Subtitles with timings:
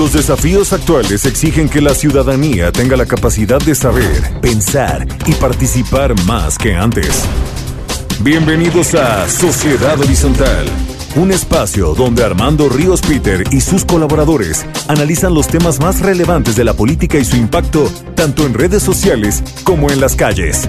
[0.00, 6.18] Los desafíos actuales exigen que la ciudadanía tenga la capacidad de saber, pensar y participar
[6.24, 7.24] más que antes.
[8.20, 10.64] Bienvenidos a Sociedad Horizontal,
[11.16, 16.64] un espacio donde Armando Ríos Peter y sus colaboradores analizan los temas más relevantes de
[16.64, 20.66] la política y su impacto tanto en redes sociales como en las calles.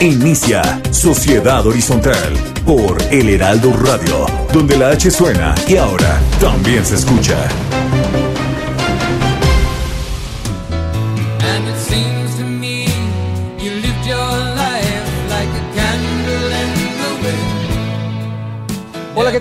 [0.00, 2.34] Inicia Sociedad Horizontal
[2.66, 7.36] por El Heraldo Radio, donde la H suena y ahora también se escucha.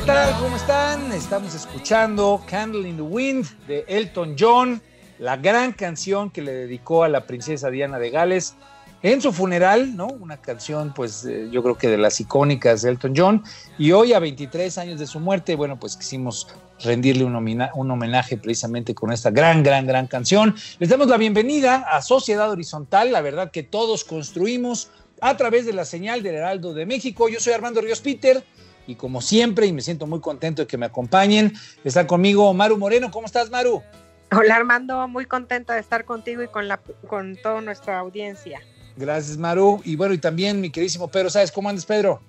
[0.04, 1.12] ¿Cómo están?
[1.12, 4.82] Estamos escuchando Candle in the Wind de Elton John,
[5.20, 8.56] la gran canción que le dedicó a la princesa Diana de Gales
[9.04, 10.08] en su funeral, ¿no?
[10.08, 13.44] Una canción, pues eh, yo creo que de las icónicas de Elton John.
[13.78, 16.48] Y hoy, a 23 años de su muerte, bueno, pues quisimos
[16.84, 20.56] rendirle un, un homenaje precisamente con esta gran, gran, gran canción.
[20.80, 24.90] Les damos la bienvenida a Sociedad Horizontal, la verdad que todos construimos
[25.22, 27.30] a través de la señal del Heraldo de México.
[27.30, 28.44] Yo soy Armando Ríos Peter
[28.88, 32.78] y como siempre, y me siento muy contento de que me acompañen, está conmigo Maru
[32.78, 33.12] Moreno.
[33.12, 33.82] ¿Cómo estás, Maru?
[34.34, 38.62] Hola Armando, muy contenta de estar contigo y con, la, con toda nuestra audiencia.
[38.96, 39.82] Gracias, Maru.
[39.84, 42.22] Y bueno, y también mi queridísimo Pedro, ¿sabes cómo andas, Pedro?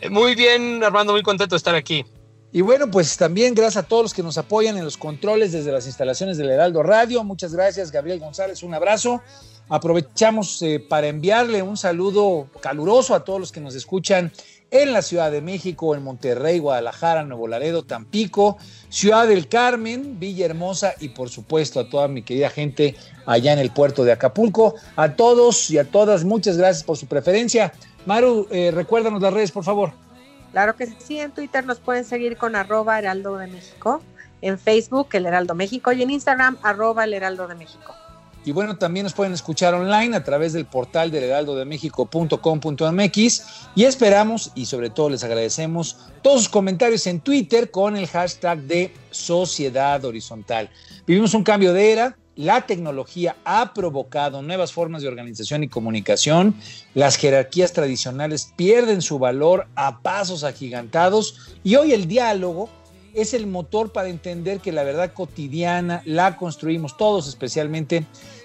[0.00, 2.04] Eh, Muy bien, Armando, muy contento de estar aquí.
[2.52, 5.72] Y bueno, pues también gracias a todos los que nos apoyan en los controles desde
[5.72, 7.24] las instalaciones del Heraldo Radio.
[7.24, 9.20] Muchas gracias, Gabriel González, un abrazo.
[9.68, 14.30] Aprovechamos eh, para enviarle un saludo caluroso a todos los que nos escuchan
[14.74, 18.58] en la Ciudad de México, en Monterrey, Guadalajara, Nuevo Laredo, Tampico,
[18.88, 23.70] Ciudad del Carmen, Villahermosa y por supuesto a toda mi querida gente allá en el
[23.70, 24.74] puerto de Acapulco.
[24.96, 27.72] A todos y a todas, muchas gracias por su preferencia.
[28.04, 29.92] Maru, eh, recuérdanos las redes, por favor.
[30.50, 34.02] Claro que sí, en Twitter nos pueden seguir con arroba Heraldo de México,
[34.42, 37.94] en Facebook el Heraldo México y en Instagram arroba el Heraldo de México.
[38.44, 43.42] Y bueno, también nos pueden escuchar online a través del portal del heraldodemexico.com.mx
[43.74, 48.60] y esperamos y sobre todo les agradecemos todos sus comentarios en Twitter con el hashtag
[48.60, 50.68] de Sociedad Horizontal.
[51.06, 56.54] Vivimos un cambio de era, la tecnología ha provocado nuevas formas de organización y comunicación,
[56.92, 61.56] las jerarquías tradicionales pierden su valor a pasos agigantados.
[61.62, 62.68] Y hoy el diálogo
[63.14, 68.04] es el motor para entender que la verdad cotidiana la construimos todos, especialmente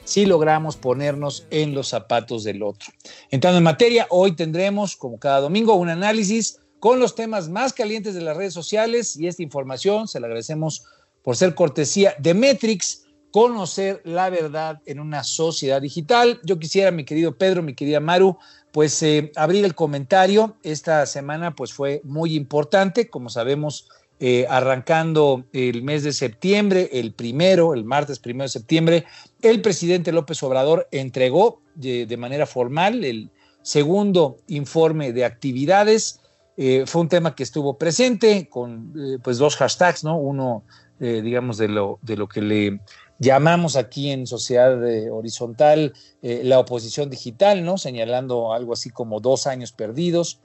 [0.10, 2.92] si logramos ponernos en los zapatos del otro.
[3.30, 8.16] Entrando en materia, hoy tendremos, como cada domingo, un análisis con los temas más calientes
[8.16, 10.84] de las redes sociales y esta información se la agradecemos
[11.22, 16.40] por ser cortesía de Metrix, conocer la verdad en una sociedad digital.
[16.44, 18.36] Yo quisiera, mi querido Pedro, mi querida Maru,
[18.72, 20.58] pues eh, abrir el comentario.
[20.64, 23.88] Esta semana pues fue muy importante, como sabemos,
[24.20, 29.06] eh, arrancando el mes de septiembre, el primero, el martes primero de septiembre,
[29.42, 33.30] el presidente López Obrador entregó de, de manera formal el
[33.62, 36.20] segundo informe de actividades.
[36.58, 40.18] Eh, fue un tema que estuvo presente con eh, pues dos hashtags, ¿no?
[40.18, 40.64] Uno,
[41.00, 42.82] eh, digamos, de lo, de lo que le
[43.20, 47.78] llamamos aquí en Sociedad eh, Horizontal eh, la oposición digital, ¿no?
[47.78, 50.40] Señalando algo así como dos años perdidos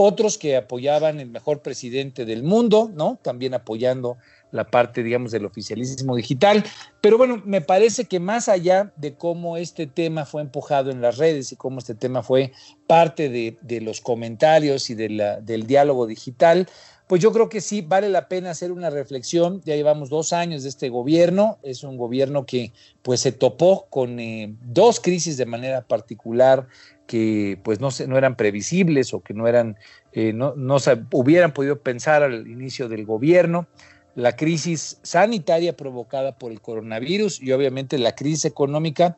[0.00, 3.18] otros que apoyaban el mejor presidente del mundo, ¿no?
[3.20, 4.16] También apoyando
[4.52, 6.64] la parte, digamos, del oficialismo digital.
[7.00, 11.18] Pero bueno, me parece que más allá de cómo este tema fue empujado en las
[11.18, 12.52] redes y cómo este tema fue
[12.86, 16.68] parte de, los comentarios y de la, del diálogo digital,
[17.08, 19.62] pues yo creo que sí vale la pena hacer una reflexión.
[19.64, 21.58] Ya llevamos dos años de este gobierno.
[21.64, 22.72] Es un gobierno que
[23.02, 26.68] pues se topó con eh, dos crisis de manera particular
[27.08, 29.76] que pues no, no eran previsibles o que no eran,
[30.12, 30.76] eh, no, no
[31.12, 33.66] hubieran podido pensar al inicio del gobierno.
[34.14, 39.16] La crisis sanitaria provocada por el coronavirus y obviamente la crisis económica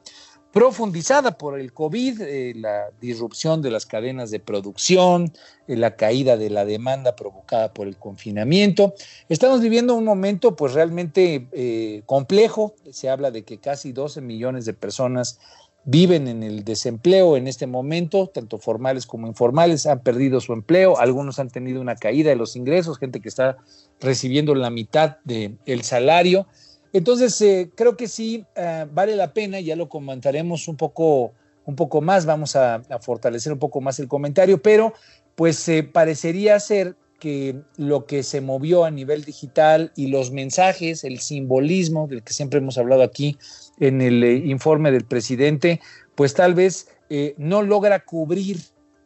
[0.53, 5.33] profundizada por el COVID, eh, la disrupción de las cadenas de producción,
[5.67, 8.95] eh, la caída de la demanda provocada por el confinamiento.
[9.29, 12.77] Estamos viviendo un momento pues realmente complejo.
[12.93, 15.41] Se habla de que casi 12 millones de personas
[15.91, 20.97] viven en el desempleo en este momento, tanto formales como informales, han perdido su empleo,
[20.99, 23.57] algunos han tenido una caída de los ingresos, gente que está
[24.01, 26.47] recibiendo la mitad del el salario.
[26.93, 31.33] Entonces, eh, creo que sí eh, vale la pena, ya lo comentaremos un poco,
[31.65, 34.95] un poco más, vamos a, a fortalecer un poco más el comentario, pero
[35.35, 41.05] pues eh, parecería ser que lo que se movió a nivel digital y los mensajes,
[41.05, 43.39] el simbolismo del que siempre hemos hablado aquí
[43.79, 45.81] en el eh, informe del presidente,
[46.17, 48.59] pues tal vez eh, no logra cubrir,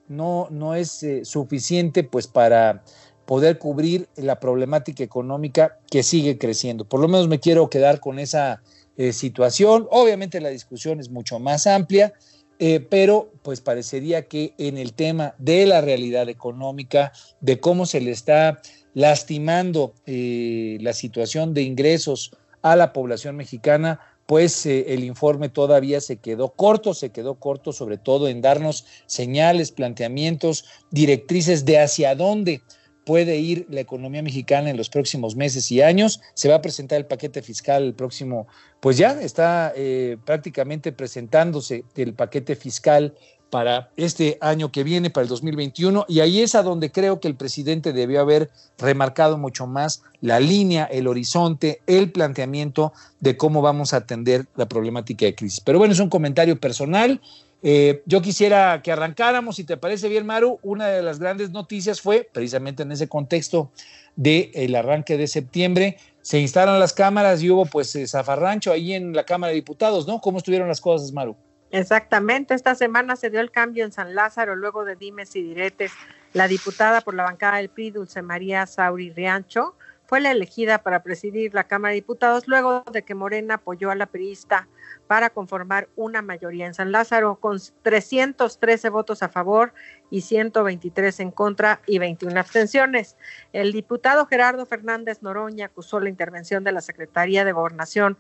[0.09, 2.83] no, no es eh, suficiente pues para
[3.27, 6.87] poder cubrir la problemática económica que sigue creciendo.
[6.87, 8.63] Por lo menos me quiero quedar con esa
[9.11, 9.89] situación.
[9.91, 12.13] Obviamente la discusión es mucho más amplia,
[12.59, 18.11] pero pues parecería que en el tema de la realidad económica, de cómo se le
[18.11, 18.61] está
[18.95, 22.31] lastimando la situación de ingresos
[22.63, 27.73] a la población mexicana, pues eh, el informe todavía se quedó corto, se quedó corto
[27.73, 32.63] sobre todo en darnos señales, planteamientos, directrices de hacia dónde
[33.05, 36.21] puede ir la economía mexicana en los próximos meses y años.
[36.35, 38.47] Se va a presentar el paquete fiscal el próximo,
[38.81, 43.15] pues ya está eh, prácticamente presentándose el paquete fiscal
[43.55, 47.29] para este año que viene, para el 2021, y ahí es a donde creo que
[47.29, 53.63] el presidente debió haber remarcado mucho más la línea, el horizonte, el planteamiento de cómo
[53.63, 55.61] vamos a atender la problemática de crisis.
[55.61, 57.21] Pero bueno, es un comentario personal.
[57.67, 61.99] Eh, yo quisiera que arrancáramos, si te parece bien, Maru, una de las grandes noticias
[61.99, 63.73] fue precisamente en ese contexto
[64.17, 69.15] del arranque de septiembre, se instalan las cámaras y hubo pues eh, zafarrancho ahí en
[69.15, 70.21] la Cámara de Diputados, ¿no?
[70.21, 71.37] ¿Cómo estuvieron las cosas, Maru?
[71.71, 75.91] Exactamente, esta semana se dio el cambio en San Lázaro luego de dimes y diretes.
[76.35, 79.75] La diputada por la bancada del PRI, Dulce María Sauri Riancho,
[80.05, 83.95] fue la elegida para presidir la Cámara de Diputados luego de que Morena apoyó a
[83.95, 84.69] la priista
[85.07, 89.75] para conformar una mayoría en San Lázaro con 313 votos a favor
[90.11, 93.17] y 123 en contra y 21 abstenciones.
[93.53, 98.19] El diputado Gerardo Fernández Noroña acusó la intervención de la Secretaría de Gobernación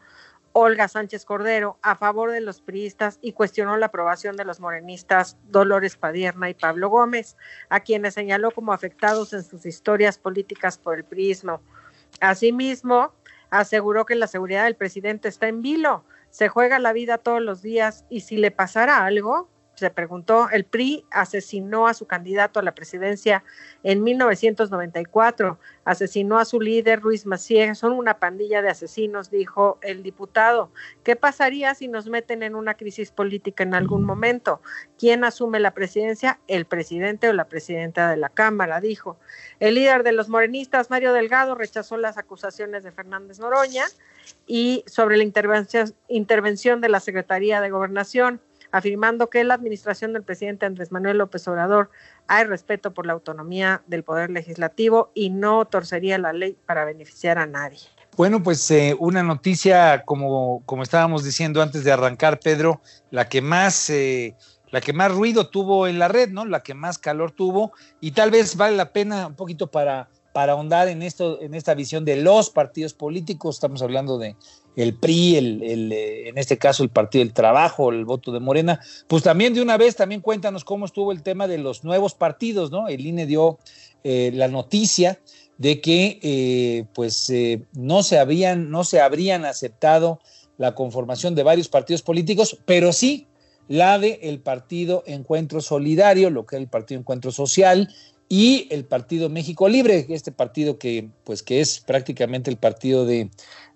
[0.56, 5.36] Olga Sánchez Cordero a favor de los priistas y cuestionó la aprobación de los morenistas
[5.48, 7.36] Dolores Padierna y Pablo Gómez,
[7.68, 11.60] a quienes señaló como afectados en sus historias políticas por el priismo.
[12.20, 13.12] Asimismo,
[13.50, 16.04] aseguró que la seguridad del presidente está en vilo,
[16.34, 20.64] se juega la vida todos los días y si le pasara algo, se preguntó, el
[20.64, 23.44] PRI asesinó a su candidato a la presidencia
[23.82, 30.02] en 1994, asesinó a su líder Ruiz Macié, son una pandilla de asesinos, dijo el
[30.02, 30.70] diputado.
[31.02, 34.60] ¿Qué pasaría si nos meten en una crisis política en algún momento?
[34.98, 36.38] ¿Quién asume la presidencia?
[36.46, 39.18] El presidente o la presidenta de la Cámara, dijo.
[39.60, 43.84] El líder de los morenistas, Mario Delgado, rechazó las acusaciones de Fernández Noroña
[44.46, 48.40] y sobre la intervención, intervención de la Secretaría de Gobernación
[48.74, 51.90] afirmando que la administración del presidente Andrés Manuel López Obrador
[52.26, 57.38] hay respeto por la autonomía del Poder Legislativo y no torcería la ley para beneficiar
[57.38, 57.78] a nadie.
[58.16, 62.80] Bueno, pues eh, una noticia, como, como estábamos diciendo antes de arrancar, Pedro,
[63.12, 63.90] la que más...
[63.90, 64.34] Eh,
[64.70, 66.44] la que más ruido tuvo en la red, ¿no?
[66.44, 67.70] La que más calor tuvo
[68.00, 71.74] y tal vez vale la pena un poquito para para ahondar en esto, en esta
[71.74, 73.54] visión de los partidos políticos.
[73.54, 74.34] Estamos hablando de
[74.76, 78.80] el PRI, el, eh, en este caso el Partido del Trabajo, el voto de Morena.
[79.06, 82.70] Pues también de una vez, también cuéntanos cómo estuvo el tema de los nuevos partidos,
[82.70, 82.88] ¿no?
[82.88, 83.58] El INE dio
[84.02, 85.18] eh, la noticia
[85.58, 87.32] de que eh, pues
[87.74, 90.20] no se habían, no se habrían aceptado
[90.58, 93.26] la conformación de varios partidos políticos, pero sí
[93.68, 97.88] la de el Partido Encuentro Solidario, lo que es el Partido Encuentro Social,
[98.28, 103.30] y el Partido México Libre, este partido que, pues, que es prácticamente el partido de,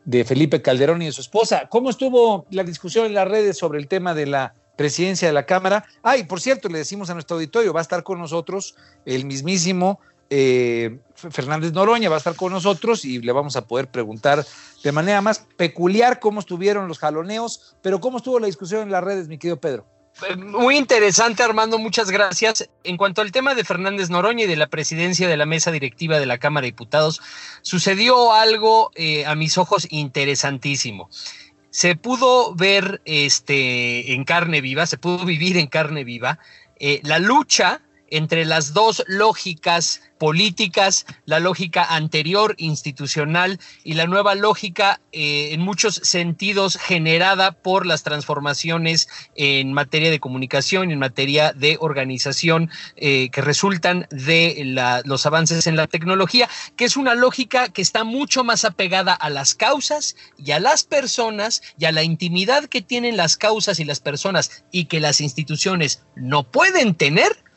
[0.04, 1.68] de Felipe Calderón y de su esposa.
[1.68, 5.46] ¿Cómo estuvo la discusión en las redes sobre el tema de la presidencia de la
[5.46, 5.84] Cámara?
[6.02, 8.74] Ay, por cierto, le decimos a nuestro auditorio, va a estar con nosotros
[9.04, 10.00] el mismísimo
[10.30, 14.44] eh, Fernández Noroña, va a estar con nosotros y le vamos a poder preguntar
[14.82, 19.02] de manera más peculiar cómo estuvieron los jaloneos, pero cómo estuvo la discusión en las
[19.02, 19.86] redes, mi querido Pedro.
[20.36, 22.68] Muy interesante, Armando, muchas gracias.
[22.82, 26.18] En cuanto al tema de Fernández Noroña y de la presidencia de la mesa directiva
[26.18, 27.20] de la Cámara de Diputados,
[27.62, 31.08] sucedió algo eh, a mis ojos interesantísimo.
[31.70, 36.38] Se pudo ver este, en carne viva, se pudo vivir en carne viva
[36.80, 44.34] eh, la lucha entre las dos lógicas políticas, la lógica anterior institucional y la nueva
[44.34, 51.52] lógica eh, en muchos sentidos generada por las transformaciones en materia de comunicación en materia
[51.52, 57.68] de organización eh, que resultan de los avances en la tecnología, que es una lógica
[57.68, 62.02] que está mucho más apegada a las causas y a las personas y a la
[62.02, 67.47] intimidad que tienen las causas y las personas y que las instituciones no pueden tener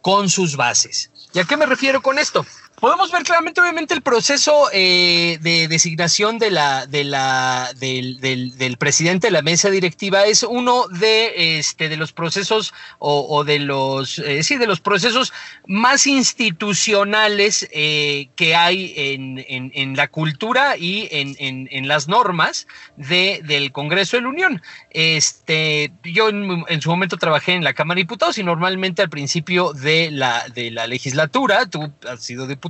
[0.00, 1.10] con sus bases.
[1.32, 2.44] ¿Y a qué me refiero con esto?
[2.80, 8.76] Podemos ver claramente, obviamente, el proceso eh, de designación de la, de la, del, del,
[8.78, 14.18] presidente de la mesa directiva es uno de, este, de los procesos o, de los,
[14.20, 15.30] eh, sí, de los procesos
[15.66, 22.66] más institucionales eh, que hay en, en, en, la cultura y en, en las normas
[22.96, 24.62] de, del Congreso de la Unión.
[24.90, 29.72] Este, yo en, su momento trabajé en la Cámara de Diputados y normalmente al principio
[29.72, 32.69] de la, de la legislatura, tú has sido diputado,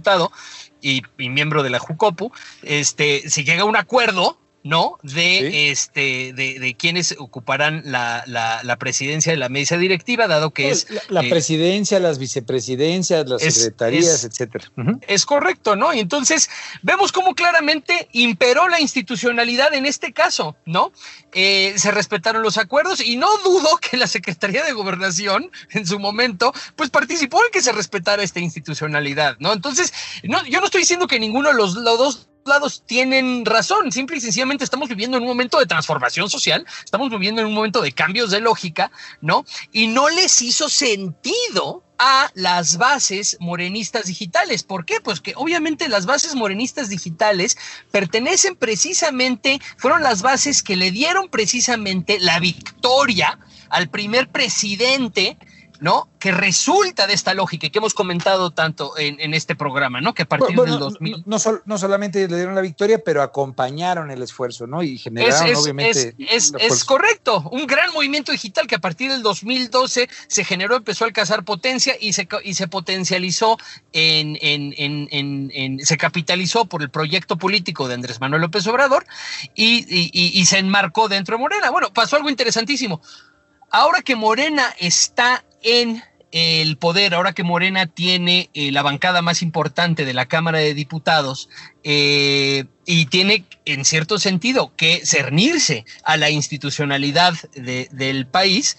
[0.81, 4.99] y, y, miembro de la Jucopu, este, se llega a un acuerdo, ¿no?
[5.03, 5.71] De ¿Sí?
[5.71, 10.71] este, de, de, quienes ocuparán la, la, la, presidencia de la mesa directiva, dado que
[10.71, 10.89] es.
[10.91, 14.71] La, la eh, presidencia, las vicepresidencias, las es, secretarías, etcétera.
[14.77, 15.05] Uh -huh.
[15.07, 15.95] Es correcto, ¿no?
[15.95, 16.51] Y entonces
[16.83, 20.93] vemos cómo claramente imperó la institucionalidad en este caso, ¿no?
[21.33, 25.99] Eh, se respetaron los acuerdos y no dudo que la Secretaría de Gobernación en su
[25.99, 29.53] momento, pues participó en que se respetara esta institucionalidad, ¿no?
[29.53, 29.93] Entonces,
[30.25, 33.93] no, yo no estoy diciendo que ninguno de los, los dos lados tienen razón.
[33.93, 37.55] Simple y sencillamente estamos viviendo en un momento de transformación social, estamos viviendo en un
[37.55, 39.45] momento de cambios de lógica, ¿no?
[39.73, 44.63] Y no les hizo sentido a las bases morenistas digitales.
[44.63, 45.01] ¿Por qué?
[45.03, 47.59] Pues que obviamente las bases morenistas digitales
[47.91, 55.37] pertenecen precisamente, fueron las bases que le dieron precisamente la victoria al primer presidente
[55.81, 56.09] ¿no?
[56.19, 60.13] Que resulta de esta lógica que hemos comentado tanto en, en este programa, ¿no?
[60.13, 61.13] Que a partir bueno, del 2000...
[61.13, 64.83] No, no, sol, no, solamente le dieron la victoria, pero acompañaron el esfuerzo, ¿no?
[64.83, 66.15] Y generaron, es, es, obviamente...
[66.19, 71.05] Es, es, correcto, un gran movimiento digital que a partir del 2012 se generó, empezó
[71.05, 73.57] a alcanzar potencia y se, y se potencializó
[73.93, 74.75] en, en,
[75.53, 79.07] en, se capitalizó por el proyecto político de Andrés Manuel López Obrador
[79.55, 81.71] y, y, y se enmarcó dentro de Morena.
[81.71, 83.01] Bueno, pasó algo interesantísimo.
[83.71, 86.03] Ahora que Morena está en
[86.33, 90.75] el poder, ahora que Morena tiene eh, la bancada más importante de la Cámara de
[90.75, 91.49] Diputados
[91.83, 98.77] eh, y tiene en cierto sentido que cernirse a la institucionalidad de, del país,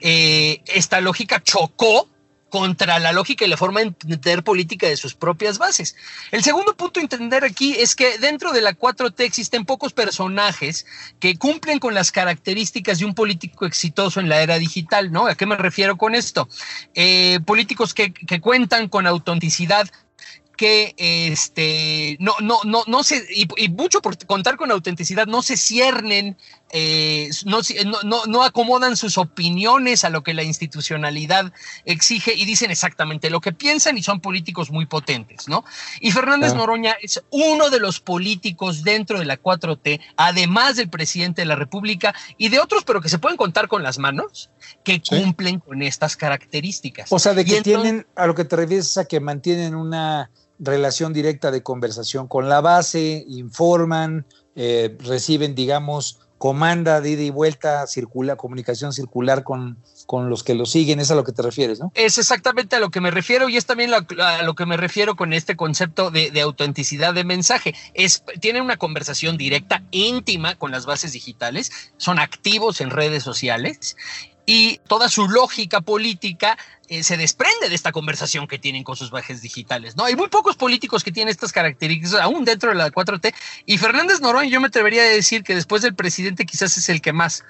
[0.00, 2.08] eh, esta lógica chocó
[2.52, 5.96] contra la lógica y la forma de entender política de sus propias bases.
[6.30, 10.84] El segundo punto a entender aquí es que dentro de la 4T existen pocos personajes
[11.18, 15.28] que cumplen con las características de un político exitoso en la era digital, ¿no?
[15.28, 16.46] ¿A qué me refiero con esto?
[16.94, 19.88] Eh, políticos que, cuentan con autenticidad,
[20.54, 25.56] que este no, no, no, no se, y, mucho por contar con autenticidad, no se
[25.56, 26.36] ciernen,
[26.74, 27.60] eh, no,
[28.02, 31.52] no, no, acomodan sus opiniones a lo que la institucionalidad
[31.84, 35.64] exige y dicen exactamente lo que piensan y son políticos muy potentes, ¿no?
[36.00, 36.56] Y Fernández ah.
[36.56, 41.56] Noroña es uno de los políticos dentro de la 4T, además del presidente de la
[41.56, 44.48] República y de otros, pero que se pueden contar con las manos,
[44.82, 45.22] que ¿Sí?
[45.22, 47.12] cumplen con estas características.
[47.12, 50.30] O sea, de que entonces, tienen, a lo que te refieres, a que mantienen una
[50.58, 54.24] relación directa de conversación con la base, informan,
[54.54, 60.56] eh, reciben, digamos, comanda de ida y vuelta, circula, comunicación circular con, con los que
[60.56, 61.92] lo siguen, es a lo que te refieres, ¿no?
[61.94, 64.76] Es exactamente a lo que me refiero y es también lo, a lo que me
[64.76, 67.76] refiero con este concepto de, de autenticidad de mensaje.
[67.94, 73.94] Es, tienen una conversación directa, íntima con las bases digitales, son activos en redes sociales
[74.46, 76.58] y toda su lógica política
[76.88, 80.04] eh, se desprende de esta conversación que tienen con sus bajes digitales, ¿no?
[80.04, 83.32] Hay muy pocos políticos que tienen estas características, aún dentro de la 4T,
[83.66, 87.00] y Fernández Noroña yo me atrevería a decir que después del presidente quizás es el
[87.00, 87.44] que más.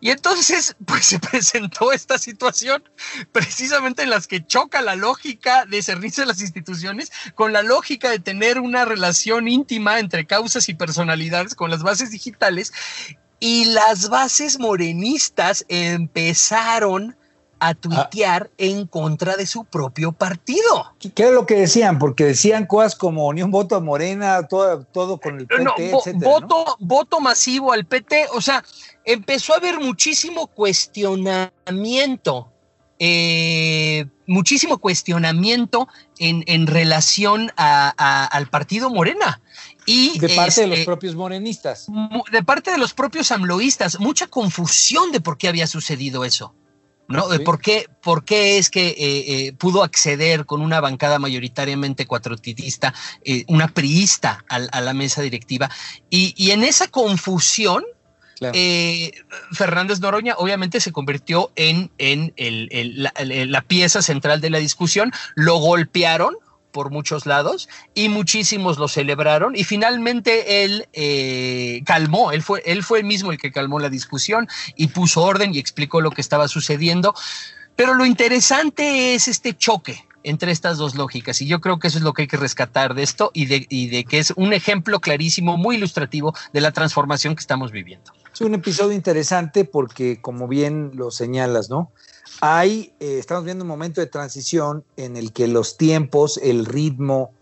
[0.00, 2.82] Y entonces, pues se presentó esta situación
[3.32, 8.10] precisamente en las que choca la lógica de cernirse a las instituciones con la lógica
[8.10, 12.72] de tener una relación íntima entre causas y personalidades con las bases digitales
[13.44, 17.14] y las bases morenistas empezaron
[17.58, 18.54] a tuitear ah.
[18.56, 20.94] en contra de su propio partido.
[20.98, 21.98] ¿Qué era lo que decían?
[21.98, 25.74] Porque decían cosas como ni un voto a Morena, todo, todo con el PT, no,
[25.76, 26.86] etcétera, voto, ¿no?
[26.86, 28.64] voto masivo al PT, o sea,
[29.04, 32.50] empezó a haber muchísimo cuestionamiento,
[32.98, 35.86] eh, muchísimo cuestionamiento
[36.18, 39.42] en, en relación a, a, al partido Morena.
[39.86, 41.86] Y, de parte este, de los propios morenistas.
[42.32, 46.54] De parte de los propios amloístas, mucha confusión de por qué había sucedido eso.
[47.08, 47.28] ¿no?
[47.28, 52.06] De por qué, por qué es que eh, eh, pudo acceder con una bancada mayoritariamente
[52.06, 55.70] cuatrotitista, eh, una priista a, a, la mesa directiva.
[56.10, 57.84] Y, y en esa confusión,
[58.36, 58.54] Claro.
[58.58, 59.12] Eh,
[59.52, 64.58] Fernández Noroña obviamente se convirtió en, en el, el, la, la, pieza central de la
[64.58, 66.34] discusión, lo golpearon
[66.74, 72.82] por muchos lados y muchísimos lo celebraron y finalmente él eh, calmó, él fue, él
[72.82, 76.20] fue el mismo el que calmó la discusión y puso orden y explicó lo que
[76.20, 77.14] estaba sucediendo.
[77.76, 81.98] Pero lo interesante es este choque entre estas dos lógicas y yo creo que eso
[81.98, 84.52] es lo que hay que rescatar de esto y de, y de que es un
[84.52, 88.12] ejemplo clarísimo, muy ilustrativo de la transformación que estamos viviendo.
[88.32, 91.92] Es un episodio interesante porque, como bien lo señalas, ¿no?
[92.40, 97.32] Hay, eh, estamos viendo un momento de transición en el que los tiempos, el ritmo,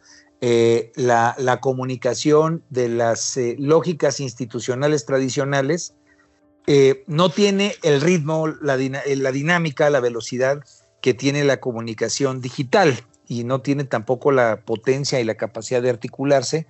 [0.41, 5.95] eh, la, comunicación de las eh, lógicas institucionales tradicionales
[7.07, 10.62] no tiene el ritmo, la, la dinámica, la velocidad
[11.01, 15.91] que tiene la comunicación digital y no tiene tampoco la potencia y la capacidad de
[15.91, 16.67] articularse.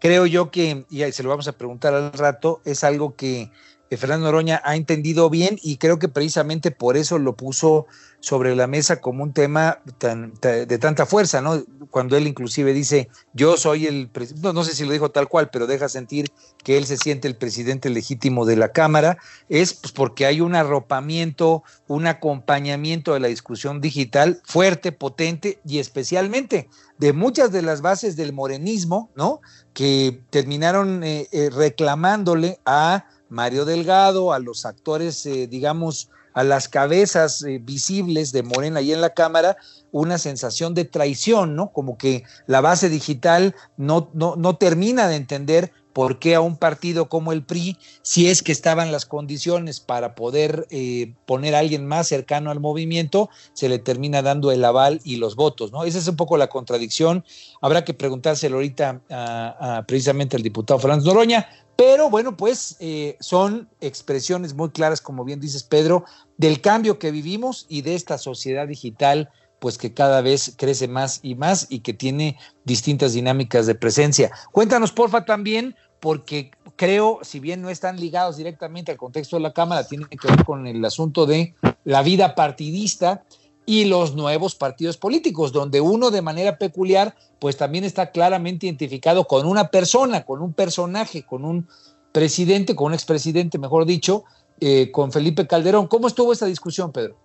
[0.00, 3.50] Creo yo que, y se lo vamos a preguntar al rato, es algo que
[3.90, 7.86] Fernando Noroña ha entendido bien y creo que precisamente por eso lo puso
[8.24, 11.62] sobre la mesa como un tema de tanta fuerza, ¿no?
[11.90, 14.10] Cuando él inclusive dice, yo soy el,
[14.40, 16.32] no, no sé si lo dijo tal cual, pero deja sentir
[16.64, 19.18] que él se siente el presidente legítimo de la Cámara,
[19.50, 25.78] es pues, porque hay un arropamiento, un acompañamiento de la discusión digital fuerte, potente y
[25.78, 29.42] especialmente de muchas de las bases del morenismo, ¿no?
[29.74, 36.68] Que terminaron eh, eh, reclamándole a Mario Delgado, a los actores, eh, digamos, a las
[36.68, 39.56] cabezas eh, visibles de Morena ahí en la Cámara,
[39.92, 41.72] una sensación de traición, ¿no?
[41.72, 46.56] Como que la base digital no, no, no termina de entender por qué a un
[46.56, 51.60] partido como el PRI, si es que estaban las condiciones para poder eh, poner a
[51.60, 55.84] alguien más cercano al movimiento, se le termina dando el aval y los votos, ¿no?
[55.84, 57.24] Esa es un poco la contradicción.
[57.62, 63.68] Habrá que preguntárselo ahorita a, precisamente al diputado Fernández Noroña, pero bueno, pues eh, son
[63.80, 66.04] expresiones muy claras, como bien dices Pedro,
[66.36, 71.20] del cambio que vivimos y de esta sociedad digital, pues que cada vez crece más
[71.22, 74.30] y más y que tiene distintas dinámicas de presencia.
[74.52, 79.52] Cuéntanos, porfa, también, porque creo, si bien no están ligados directamente al contexto de la
[79.52, 81.54] Cámara, tienen que ver con el asunto de
[81.84, 83.24] la vida partidista
[83.66, 89.26] y los nuevos partidos políticos, donde uno de manera peculiar, pues también está claramente identificado
[89.26, 91.68] con una persona, con un personaje, con un
[92.12, 94.24] presidente, con un expresidente, mejor dicho,
[94.60, 95.86] eh, con Felipe Calderón.
[95.86, 97.16] ¿Cómo estuvo esa discusión, Pedro?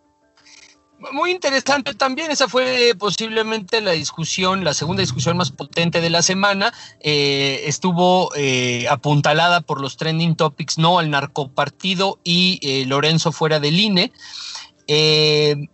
[1.13, 6.21] Muy interesante también, esa fue posiblemente la discusión, la segunda discusión más potente de la
[6.21, 6.73] semana.
[6.99, 13.79] Eh, estuvo eh, apuntalada por los trending topics, no al narcopartido y Lorenzo fuera del
[13.79, 14.11] INE.
[14.91, 15.67] Eh,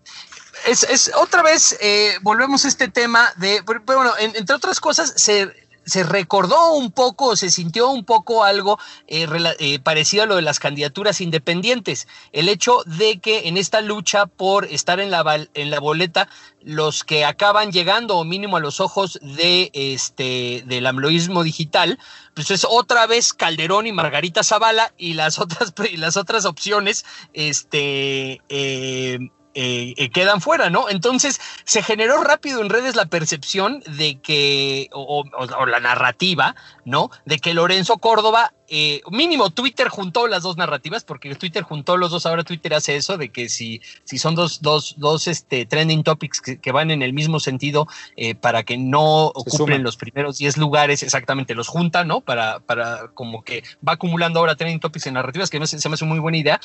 [0.65, 4.79] es, es, otra vez, eh, volvemos a este tema de, pero, bueno, en, entre otras
[4.79, 5.51] cosas, se,
[5.85, 9.27] se recordó un poco, se sintió un poco algo eh,
[9.59, 12.07] eh, parecido a lo de las candidaturas independientes.
[12.31, 16.27] El hecho de que en esta lucha por estar en la, en la boleta,
[16.61, 21.99] los que acaban llegando, o mínimo a los ojos de este del amloísmo digital,
[22.33, 28.41] pues es otra vez Calderón y Margarita Zavala, y las otras, las otras opciones, este
[28.49, 29.19] eh,
[29.57, 30.89] eh, eh, quedan fuera, ¿no?
[30.89, 36.55] Entonces se generó rápido en redes la percepción de que, o, o, o la narrativa,
[36.83, 37.09] ¿no?
[37.23, 42.11] De que Lorenzo Córdoba, eh, mínimo Twitter juntó las dos narrativas, porque Twitter juntó los
[42.11, 46.03] dos, ahora Twitter hace eso, de que si, si son dos, dos, dos este, trending
[46.03, 49.97] topics que, que van en el mismo sentido, eh, para que no se ocupen los
[49.97, 52.21] primeros 10 lugares, exactamente, los junta, ¿no?
[52.21, 55.95] Para, para como que va acumulando ahora trending topics en narrativas, que me, se me
[55.95, 56.59] hace muy buena idea.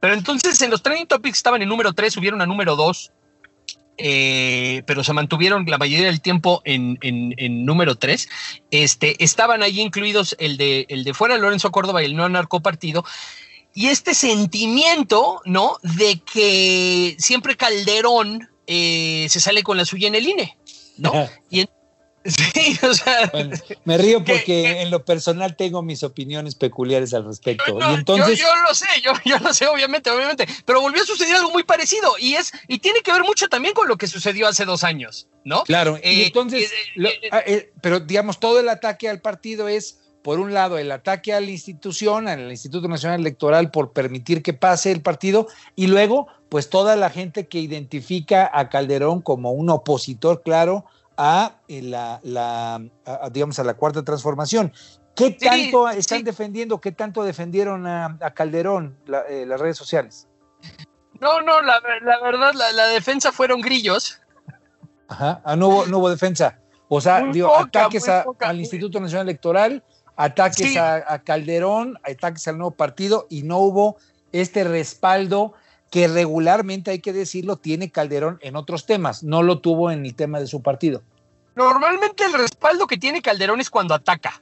[0.00, 3.12] Pero entonces en los trending topics estaban en número 3, subieron a número 2,
[3.98, 8.28] eh, pero se mantuvieron la mayoría del tiempo en, en, en número 3.
[8.70, 13.04] Este, estaban allí incluidos el de, el de fuera Lorenzo Córdoba y el no narcopartido.
[13.74, 15.78] Y este sentimiento, ¿no?
[15.82, 20.56] De que siempre Calderón eh, se sale con la suya en el INE,
[20.96, 21.12] ¿no?
[21.50, 21.66] y
[22.24, 26.54] Sí, o sea, bueno, me río porque que, que, en lo personal tengo mis opiniones
[26.54, 27.78] peculiares al respecto.
[27.78, 31.02] No, y entonces, yo, yo, lo sé, yo, yo lo sé, obviamente, obviamente, pero volvió
[31.02, 33.98] a suceder algo muy parecido y es y tiene que ver mucho también con lo
[33.98, 35.64] que sucedió hace dos años, ¿no?
[35.64, 35.98] Claro.
[36.02, 40.40] Eh, y entonces, eh, lo, eh, pero digamos todo el ataque al partido es por
[40.40, 44.90] un lado, el ataque a la institución, al Instituto Nacional Electoral, por permitir que pase
[44.90, 50.42] el partido, y luego, pues toda la gente que identifica a Calderón como un opositor
[50.42, 52.74] claro a la, la
[53.06, 54.72] a, digamos, a la cuarta transformación.
[55.14, 56.24] ¿Qué tanto sí, están sí.
[56.24, 60.28] defendiendo, qué tanto defendieron a, a Calderón la, eh, las redes sociales?
[61.20, 64.20] No, no, la, la verdad, la, la, defensa fueron grillos.
[65.08, 66.58] Ajá, ah, no, hubo, no hubo defensa.
[66.88, 69.84] O sea, digo, ataques a, poca, al Instituto Nacional Electoral,
[70.16, 70.76] ataques sí.
[70.76, 73.96] a, a, Calderón, ataques al nuevo partido y no hubo
[74.32, 75.54] este respaldo
[75.94, 79.22] que regularmente, hay que decirlo, tiene Calderón en otros temas.
[79.22, 81.04] No lo tuvo en el tema de su partido.
[81.54, 84.40] Normalmente el respaldo que tiene Calderón es cuando ataca.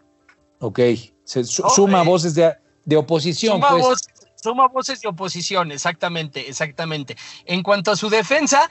[0.60, 0.80] Ok,
[1.24, 3.56] se su, suma voces de, de oposición.
[3.56, 3.82] Suma, pues.
[3.82, 7.18] voces, suma voces de oposición, exactamente, exactamente.
[7.44, 8.70] En cuanto a su defensa,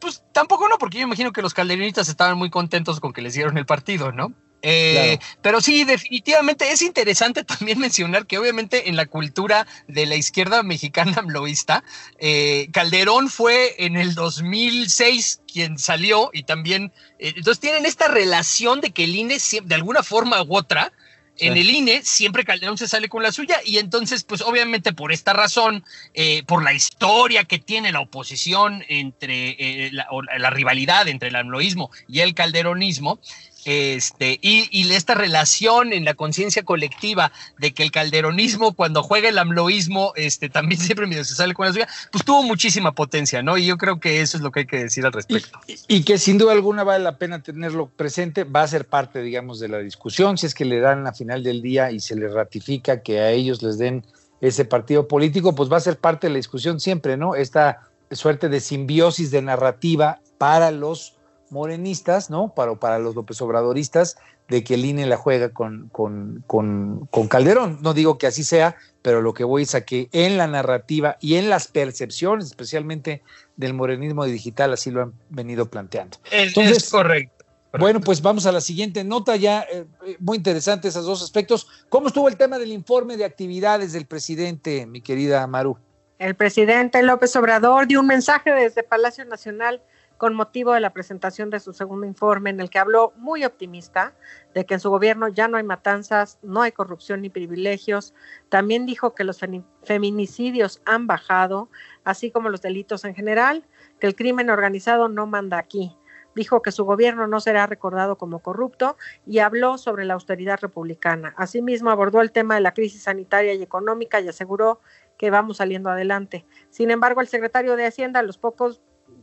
[0.00, 3.34] pues tampoco no, porque yo imagino que los calderonistas estaban muy contentos con que les
[3.34, 4.32] dieron el partido, ¿no?
[4.62, 5.38] Eh, claro.
[5.42, 10.62] Pero sí, definitivamente es interesante también mencionar que obviamente en la cultura de la izquierda
[10.62, 11.84] mexicana amloísta,
[12.18, 18.80] eh, Calderón fue en el 2006 quien salió y también, eh, entonces tienen esta relación
[18.80, 20.92] de que el INE de alguna forma u otra,
[21.38, 25.12] en el INE siempre Calderón se sale con la suya y entonces, pues obviamente por
[25.12, 30.06] esta razón, eh, por la historia que tiene la oposición entre eh, la,
[30.38, 33.18] la, rivalidad entre el amloísmo y el calderonismo,
[33.64, 39.28] este, y, y, esta relación en la conciencia colectiva de que el calderonismo cuando juega
[39.28, 43.42] el amloísmo este, también siempre medio se sale con la suya, pues tuvo muchísima potencia,
[43.42, 43.56] ¿no?
[43.56, 45.60] Y yo creo que eso es lo que hay que decir al respecto.
[45.66, 49.22] Y, y, que sin duda alguna vale la pena tenerlo presente, va a ser parte,
[49.22, 52.16] digamos, de la discusión, si es que le dan a final del día y se
[52.16, 54.04] les ratifica que a ellos les den
[54.40, 57.36] ese partido político, pues va a ser parte de la discusión siempre, ¿no?
[57.36, 61.14] Esta suerte de simbiosis de narrativa para los
[61.52, 62.52] morenistas, ¿no?
[62.54, 64.16] Para, para los López Obradoristas,
[64.48, 67.78] de que el INE la juega con, con, con, con, Calderón.
[67.82, 71.16] No digo que así sea, pero lo que voy es a que en la narrativa
[71.20, 73.22] y en las percepciones, especialmente
[73.56, 76.18] del morenismo digital, así lo han venido planteando.
[76.30, 77.44] Es, Entonces, es correcto.
[77.78, 79.86] Bueno, pues vamos a la siguiente nota, ya eh,
[80.18, 81.66] muy interesante esos dos aspectos.
[81.88, 85.78] ¿Cómo estuvo el tema del informe de actividades del presidente, mi querida Maru?
[86.18, 89.80] El presidente López Obrador dio un mensaje desde Palacio Nacional
[90.22, 94.14] con motivo de la presentación de su segundo informe en el que habló muy optimista
[94.54, 98.14] de que en su gobierno ya no hay matanzas, no hay corrupción ni privilegios.
[98.48, 99.40] También dijo que los
[99.82, 101.70] feminicidios han bajado,
[102.04, 103.66] así como los delitos en general,
[103.98, 105.96] que el crimen organizado no manda aquí.
[106.36, 111.34] Dijo que su gobierno no será recordado como corrupto y habló sobre la austeridad republicana.
[111.36, 114.78] Asimismo, abordó el tema de la crisis sanitaria y económica y aseguró
[115.18, 116.46] que vamos saliendo adelante.
[116.70, 118.82] Sin embargo, el secretario de Hacienda, a los pocos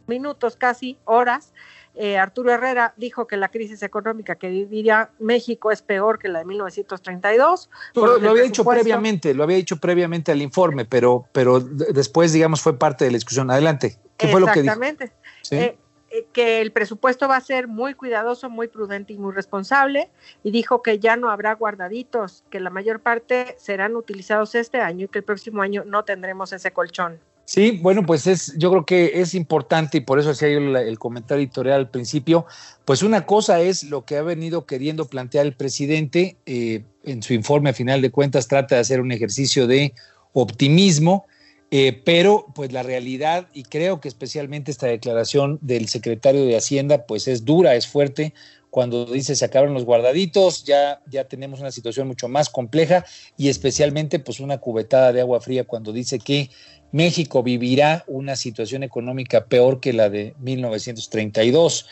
[0.10, 1.54] minutos, casi horas,
[1.96, 6.40] eh, Arturo Herrera dijo que la crisis económica que viviría México es peor que la
[6.40, 7.70] de 1932.
[7.96, 12.62] Lo, lo había dicho previamente, lo había dicho previamente al informe, pero, pero después, digamos,
[12.62, 13.52] fue parte de la discusión.
[13.52, 13.98] Adelante.
[14.18, 14.74] ¿Qué fue lo que dijo?
[14.74, 15.12] Exactamente.
[15.42, 15.56] ¿Sí?
[15.56, 15.78] Eh,
[16.34, 20.10] que el presupuesto va a ser muy cuidadoso, muy prudente y muy responsable,
[20.44, 25.06] y dijo que ya no habrá guardaditos, que la mayor parte serán utilizados este año
[25.06, 27.20] y que el próximo año no tendremos ese colchón.
[27.50, 30.76] Sí, bueno, pues es, yo creo que es importante y por eso hacía yo el,
[30.76, 32.46] el, comentario editorial al principio.
[32.86, 37.34] Pues una cosa es lo que ha venido queriendo plantear el presidente eh, en su
[37.34, 39.96] informe a final de cuentas trata de hacer un ejercicio de
[40.32, 41.26] optimismo,
[41.72, 47.06] eh, pero pues la realidad y creo que especialmente esta declaración del secretario de Hacienda
[47.06, 48.34] pues es dura, es fuerte
[48.70, 53.06] cuando dice se acaban los guardaditos, ya, ya tenemos una situación mucho más compleja
[53.38, 56.50] y especialmente pues una cubetada de agua fría cuando dice que
[56.92, 61.86] México vivirá una situación económica peor que la de 1932.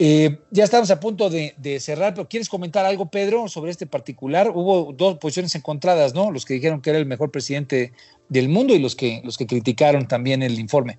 [0.00, 3.86] Eh, ya estamos a punto de, de, cerrar, pero ¿quieres comentar algo, Pedro, sobre este
[3.86, 4.52] particular?
[4.54, 6.30] Hubo dos posiciones encontradas, ¿no?
[6.30, 7.92] Los que dijeron que era el mejor presidente
[8.28, 10.98] del mundo y los que, los que criticaron también el informe.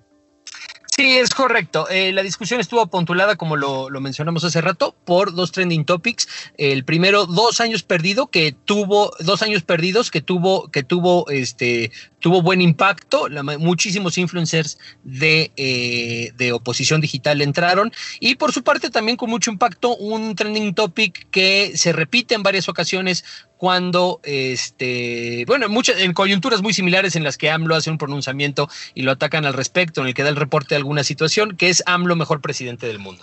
[1.00, 1.88] Sí, es correcto.
[1.88, 6.28] Eh, la discusión estuvo apuntulada, como lo, mencionamos hace rato, por dos trending topics.
[6.58, 11.90] El primero, dos años perdido que tuvo, dos años perdidos que tuvo, que tuvo, este,
[12.18, 13.28] tuvo buen impacto.
[13.58, 19.50] Muchísimos influencers de, eh, de oposición digital entraron y por su parte también con mucho
[19.50, 23.24] impacto un trending topic que se repite en varias ocasiones
[23.60, 28.70] cuando, este, bueno, muchas, en coyunturas muy similares en las que AMLO hace un pronunciamiento
[28.94, 31.68] y lo atacan al respecto, en el que da el reporte de alguna situación, que
[31.68, 33.22] es AMLO mejor presidente del mundo.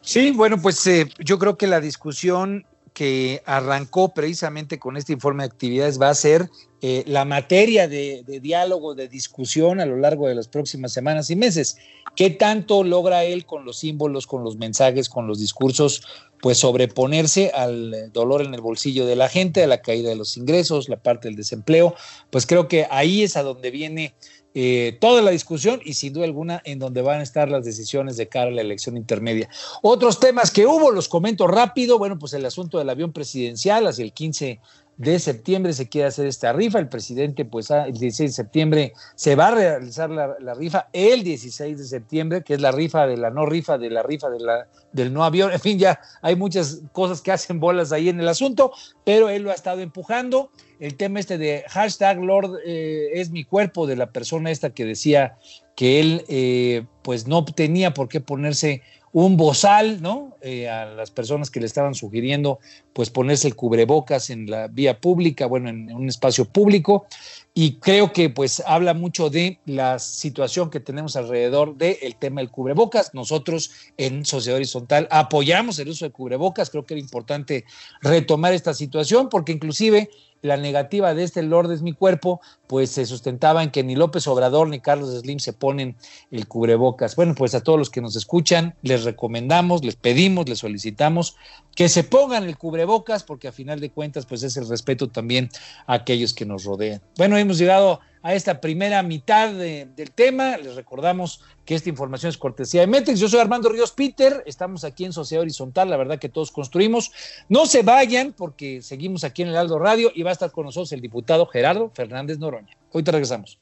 [0.00, 5.42] Sí, bueno, pues eh, yo creo que la discusión que arrancó precisamente con este informe
[5.42, 6.48] de actividades va a ser
[6.80, 11.28] eh, la materia de, de, diálogo, de discusión a lo largo de las próximas semanas
[11.28, 11.76] y meses.
[12.16, 16.02] ¿Qué tanto logra él con los símbolos, con los mensajes, con los discursos,
[16.40, 20.38] pues sobreponerse al dolor en el bolsillo de la gente, a la caída de los
[20.38, 21.94] ingresos, la parte del desempleo?
[22.30, 24.14] Pues creo que ahí es a donde viene
[24.54, 28.16] eh, toda la discusión y sin duda alguna en donde van a estar las decisiones
[28.16, 29.48] de cara a la elección intermedia.
[29.80, 34.04] Otros temas que hubo, los comento rápido, bueno, pues el asunto del avión presidencial hacia
[34.04, 34.60] el 15
[35.02, 36.78] de septiembre se quiere hacer esta rifa.
[36.78, 40.88] El presidente, pues ah, el 16 de septiembre se va a realizar la, rifa.
[40.92, 44.30] El 16 de septiembre, que es la rifa de la no rifa, de la rifa
[44.30, 45.52] de la, del no avión.
[45.52, 48.72] En fin, ya hay muchas cosas que hacen bolas ahí en el asunto,
[49.04, 50.50] pero él lo ha estado empujando.
[50.78, 54.84] El tema este de hashtag Lord eh, es mi cuerpo, de la persona esta que
[54.84, 55.36] decía
[55.74, 58.82] que él eh, pues no tenía por qué ponerse
[59.12, 60.36] un bozal, ¿no?
[60.40, 62.58] Eh, a las personas que le estaban sugiriendo,
[62.92, 67.06] pues ponerse el cubrebocas en la vía pública, bueno, en, un espacio público.
[67.54, 72.50] Y creo que pues habla mucho de la situación que tenemos alrededor del tema del
[72.50, 73.12] cubrebocas.
[73.12, 76.70] Nosotros en Sociedad Horizontal apoyamos el uso de cubrebocas.
[76.70, 77.66] Creo que era importante
[78.00, 80.08] retomar esta situación porque inclusive
[80.42, 84.26] la negativa de este Lord es mi cuerpo, pues se sustentaba en que ni López
[84.26, 85.96] Obrador ni Carlos Slim se ponen
[86.30, 87.14] el cubrebocas.
[87.16, 91.36] Bueno, pues a todos los que nos escuchan, les recomendamos, les pedimos, les solicitamos
[91.76, 95.48] que se pongan el cubrebocas, porque a final de cuentas, pues es el respeto también
[95.86, 97.00] a aquellos que nos rodean.
[97.16, 100.56] Bueno, hemos llegado a esta primera mitad del tema.
[100.56, 103.18] Les recordamos que esta información es cortesía de Metex.
[103.18, 107.12] Yo soy Armando Ríos Peter, estamos aquí en Sociedad Horizontal, la verdad que todos construimos.
[107.48, 110.66] No se vayan porque seguimos aquí en el Aldo Radio y va a estar con
[110.66, 112.76] nosotros el diputado Gerardo Fernández Noroña.
[112.92, 113.58] Hoy te regresamos.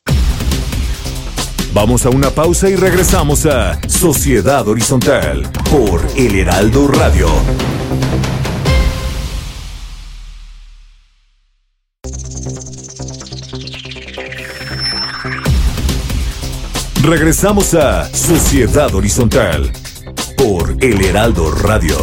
[1.73, 7.29] Vamos a una pausa y regresamos a Sociedad Horizontal por El Heraldo Radio.
[17.03, 19.73] Regresamos a Sociedad Horizontal
[20.37, 21.97] por El Heraldo Radio.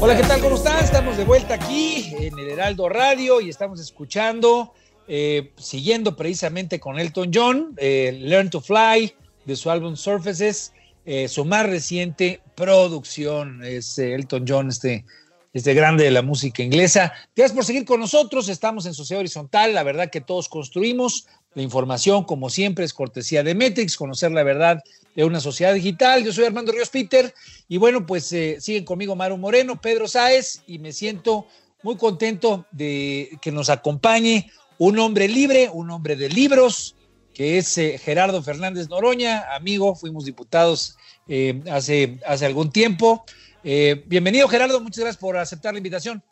[0.00, 0.40] Hola, ¿qué tal?
[0.40, 0.82] ¿Cómo están?
[0.82, 4.72] Estamos de vuelta aquí en El Heraldo Radio y estamos escuchando,
[5.06, 10.72] eh, siguiendo precisamente con Elton John, eh, Learn to Fly de su álbum Surfaces.
[11.04, 15.04] Eh, su más reciente producción es eh, Elton John, este,
[15.52, 17.12] este grande de la música inglesa.
[17.34, 18.48] Gracias por seguir con nosotros.
[18.48, 19.74] Estamos en Sociedad Horizontal.
[19.74, 21.26] La verdad que todos construimos.
[21.54, 24.82] La información, como siempre, es cortesía de Metrix, conocer la verdad
[25.14, 26.24] de una sociedad digital.
[26.24, 27.34] Yo soy Armando Ríos Peter
[27.68, 31.46] y bueno, pues eh, siguen conmigo Maru Moreno, Pedro Sáez y me siento
[31.82, 36.96] muy contento de que nos acompañe un hombre libre, un hombre de libros,
[37.34, 40.96] que es eh, Gerardo Fernández Noroña, amigo, fuimos diputados
[41.28, 43.24] eh, hace, hace algún tiempo.
[43.64, 46.22] Eh, bienvenido Gerardo, muchas gracias por aceptar la invitación.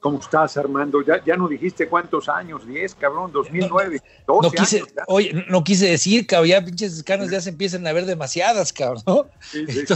[0.00, 1.02] ¿Cómo estás, Armando?
[1.02, 5.88] Ya, ya no dijiste cuántos años, 10, cabrón, 2009, no, no quise, Oye, no quise
[5.90, 9.02] decir, cabrón, ya pinches canas ya se empiezan a ver demasiadas, cabrón.
[9.40, 9.94] Sí, sí,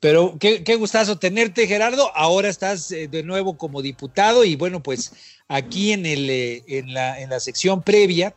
[0.00, 2.14] Pero qué, qué, gustazo tenerte, Gerardo.
[2.14, 5.12] Ahora estás de nuevo como diputado y bueno, pues
[5.48, 6.28] aquí en, el,
[6.68, 8.34] en, la, en la sección previa,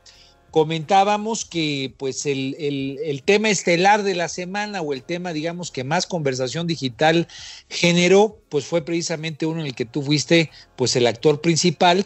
[0.52, 5.84] comentábamos que pues el, el, tema estelar de la semana o el tema digamos que
[5.84, 7.28] más conversación digital
[7.70, 12.06] generó pues fue precisamente uno en el que tú fuiste pues el actor principal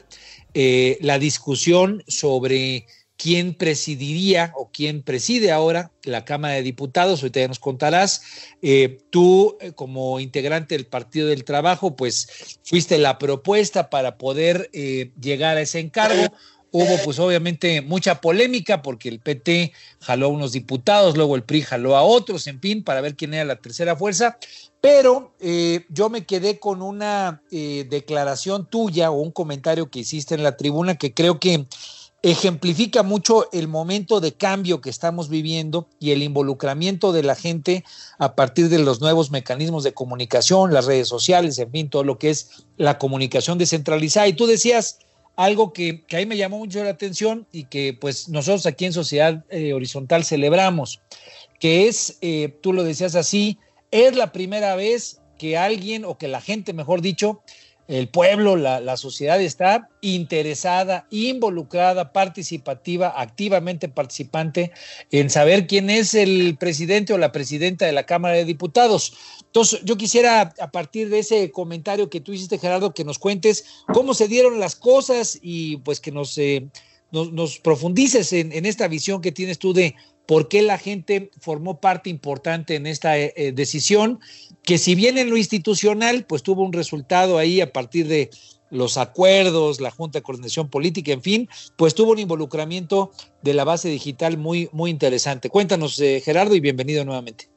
[0.58, 7.42] eh, la discusión sobre quién presidiría o quién preside ahora la Cámara de Diputados, ahorita
[7.42, 8.22] ya nos contarás.
[8.62, 14.70] Eh, tú, eh, como integrante del Partido del Trabajo, pues fuiste la propuesta para poder
[14.72, 16.34] llegar a ese encargo.
[16.78, 21.62] Hubo pues obviamente mucha polémica porque el PT jaló a unos diputados, luego el PRI
[21.62, 24.38] jaló a otros, en fin, para ver quién era la tercera fuerza.
[24.82, 30.36] Pero eh, yo me quedé con una eh, declaración tuya o un comentario que hiciste
[30.36, 31.66] en la tribuna que creo que
[32.24, 37.86] ejemplifica mucho el momento de cambio que estamos viviendo y el involucramiento de la gente
[38.18, 42.18] a partir de los nuevos mecanismos de comunicación, las redes sociales, en fin, todo lo
[42.18, 44.28] que es la comunicación descentralizada.
[44.28, 45.00] Y tú decías,
[45.36, 48.94] algo que, que ahí me llamó mucho la atención y que pues nosotros aquí en
[48.94, 51.02] Sociedad eh, Horizontal celebramos,
[51.60, 53.60] que es, eh, tú lo decías así,
[53.92, 57.42] es la primera vez que alguien o que la gente, mejor dicho,
[57.88, 64.72] el pueblo, la, sociedad está interesada, involucrada, participativa, activamente participante
[65.12, 69.14] en saber quién es el presidente o la presidenta de la Cámara de Diputados.
[69.46, 73.66] Entonces, yo quisiera, a partir de ese comentario que tú hiciste, Gerardo, que nos cuentes
[73.94, 76.68] cómo se dieron las cosas y pues que nos, eh,
[77.12, 79.96] nos, profundices en esta visión que tienes tú de
[80.26, 84.20] por qué la gente formó parte importante en esta eh, eh, decisión,
[84.64, 88.30] que si bien en lo institucional, pues tuvo un resultado ahí a partir de
[88.72, 93.12] los acuerdos, la Junta de Coordinación Política, en fin, pues tuvo un involucramiento
[93.42, 95.50] de la base digital muy, muy interesante.
[95.50, 97.48] Cuéntanos, eh, Gerardo, y bienvenido nuevamente.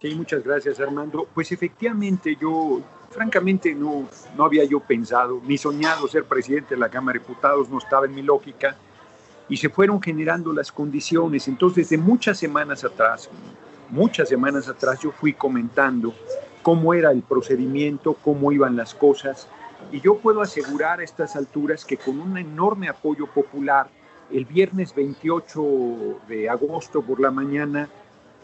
[0.00, 1.26] Sí, muchas gracias, Armando.
[1.34, 2.80] Pues efectivamente, yo,
[3.10, 7.68] francamente, no, no había yo pensado ni soñado ser presidente de la Cámara de Diputados,
[7.68, 8.76] no estaba en mi lógica
[9.50, 11.48] y se fueron generando las condiciones.
[11.48, 13.28] Entonces, desde muchas semanas atrás,
[13.90, 16.14] muchas semanas atrás, yo fui comentando
[16.62, 19.48] cómo era el procedimiento, cómo iban las cosas,
[19.90, 23.88] y yo puedo asegurar a estas alturas que con un enorme apoyo popular,
[24.30, 27.88] el viernes 28 de agosto por la mañana,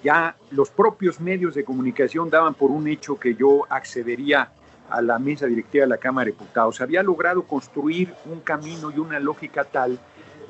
[0.03, 4.51] ya los propios medios de comunicación daban por un hecho que yo accedería
[4.91, 6.81] a la mesa directiva de la Cámara de Diputados.
[6.81, 9.99] Había logrado construir un camino y una lógica tal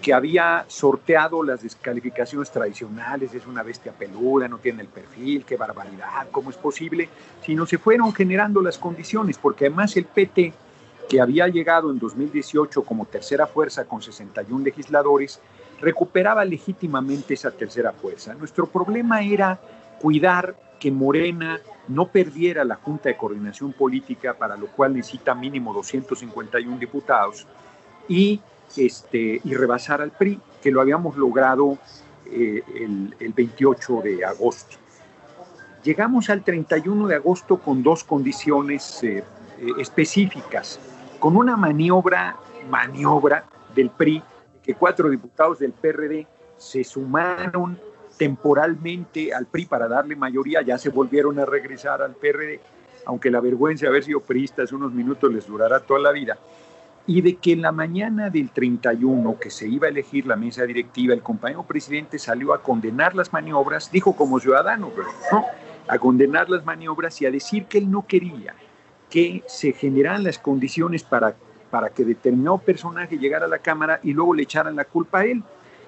[0.01, 5.57] que había sorteado las descalificaciones tradicionales, es una bestia peluda, no tiene el perfil, qué
[5.57, 7.09] barbaridad, cómo es posible,
[7.45, 10.53] sino se fueron generando las condiciones, porque además el PT,
[11.09, 15.41] que había llegado en 2018 como tercera fuerza con 61 legisladores,
[15.81, 18.35] recuperaba legítimamente esa tercera fuerza.
[18.35, 19.59] Nuestro problema era
[20.01, 25.73] cuidar que Morena no perdiera la Junta de Coordinación Política, para lo cual necesita mínimo
[25.73, 27.47] 251 diputados,
[28.09, 28.41] y,
[28.77, 31.79] este, y rebasar al PRI, que lo habíamos logrado
[32.31, 32.63] eh,
[33.21, 34.77] el, 28 de agosto.
[35.83, 39.23] Llegamos al 31 de agosto con dos condiciones eh,
[39.59, 40.81] eh, específicas,
[41.21, 42.37] con una maniobra,
[42.69, 44.23] maniobra del PRI,
[44.63, 46.27] que cuatro diputados del PRD
[46.57, 47.79] se sumaron
[48.17, 52.61] temporalmente al PRI para darle mayoría, ya se volvieron a regresar al PRD,
[53.05, 56.37] aunque la vergüenza de haber sido priistas unos minutos les durará toda la vida,
[57.07, 60.65] y de que en la mañana del 31, que se iba a elegir la mesa
[60.65, 65.45] directiva, el compañero presidente salió a condenar las maniobras, dijo como ciudadano, pero no,
[65.89, 68.55] a condenar las maniobras y a decir que él no quería
[69.11, 71.37] que se generaran las condiciones para,
[71.71, 75.25] para que determinado personaje llegara a la Cámara y luego le echaran la culpa a
[75.25, 75.43] él.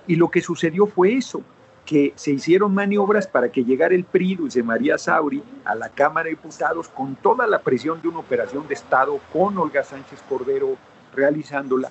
[0.06, 1.42] Y lo que sucedió fue eso,
[1.84, 6.24] que se hicieron maniobras para que llegara el PRI, Dulce María Sauri, a la Cámara
[6.24, 10.76] de Diputados con toda la presión de una operación de Estado, con Olga Sánchez Cordero
[11.18, 11.90] realizándola,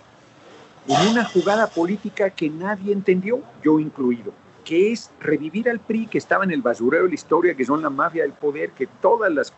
[0.87, 4.31] en una jugada política que nadie entendió, yo incluido,
[4.63, 7.81] que es revivir al PRI que estaba en el basurero de la historia, que son
[7.81, 9.53] la mafia del poder, que todas las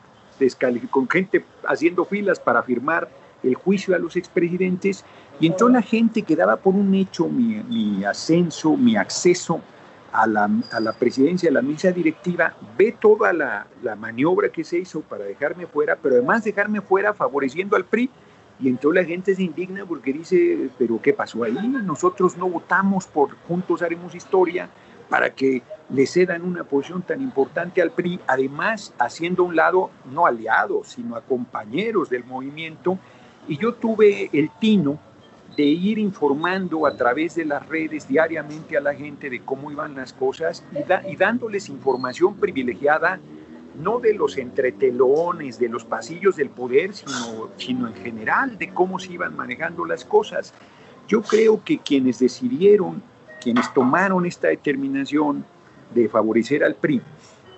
[0.89, 3.09] con gente haciendo filas para firmar
[3.43, 5.03] el juicio a los expresidentes,
[5.39, 9.61] y entonces la gente que daba por un hecho mi, mi ascenso, mi acceso
[10.11, 14.63] a la, a la, presidencia de la mesa directiva, ve toda la, la, maniobra que
[14.63, 18.09] se hizo para dejarme fuera, pero además dejarme fuera favoreciendo al PRI.
[18.59, 21.55] Y entonces la gente se indigna porque dice, pero ¿qué pasó ahí?
[21.83, 24.69] Nosotros no votamos por Juntos Haremos Historia
[25.07, 30.25] para que le cedan una posición tan importante al PRI, además haciendo un lado no
[30.25, 32.99] aliados, sino a compañeros del movimiento.
[33.47, 34.99] Y yo tuve el tino
[35.55, 39.95] de ir informando a través de las redes diariamente a la gente de cómo iban
[39.95, 43.19] las cosas y, y dándoles información privilegiada,
[43.79, 48.99] no de los entretelones, de los pasillos del poder, sino, sino en general de cómo
[48.99, 50.53] se iban manejando las cosas.
[51.07, 53.01] Yo creo que quienes decidieron,
[53.41, 55.45] quienes tomaron esta determinación
[55.93, 57.01] de favorecer al PRI,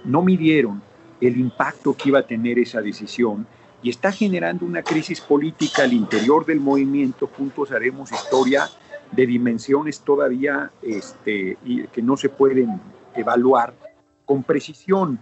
[0.06, 0.82] no midieron
[1.20, 3.46] el impacto que iba a tener esa decisión
[3.84, 7.28] y está generando una crisis política al interior del movimiento.
[7.28, 8.70] Juntos haremos historia
[9.12, 11.58] de dimensiones todavía este,
[11.92, 12.80] que no se pueden
[13.16, 13.74] evaluar
[14.26, 15.20] con precisión.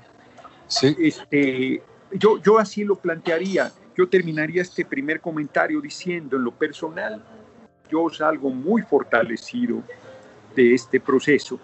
[0.69, 3.71] Este, yo, yo así lo plantearía.
[3.97, 7.21] Yo terminaría este primer comentario diciendo, en lo personal,
[7.91, 9.81] yo salgo muy fortalecido
[10.55, 11.59] de este proceso,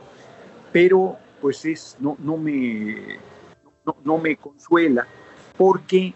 [0.71, 3.19] pero pues es, no, no, me,
[4.03, 5.07] no me consuela
[5.57, 6.13] porque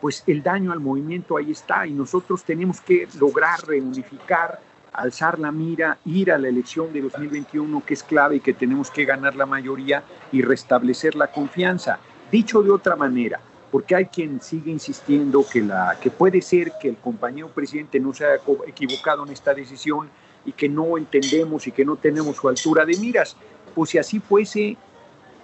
[0.00, 4.58] pues el daño al movimiento ahí está y nosotros tenemos que lograr reunificar,
[4.92, 8.90] alzar la mira, ir a la elección de 2021 que es clave y que tenemos
[8.90, 11.98] que ganar la mayoría y restablecer la confianza.
[12.30, 16.88] Dicho de otra manera, porque hay quien sigue insistiendo que, la, que puede ser que
[16.88, 20.08] el compañero presidente no se haya equivocado en esta decisión
[20.44, 23.36] y que no entendemos y que no tenemos su altura de miras.
[23.74, 24.76] Pues si así fuese,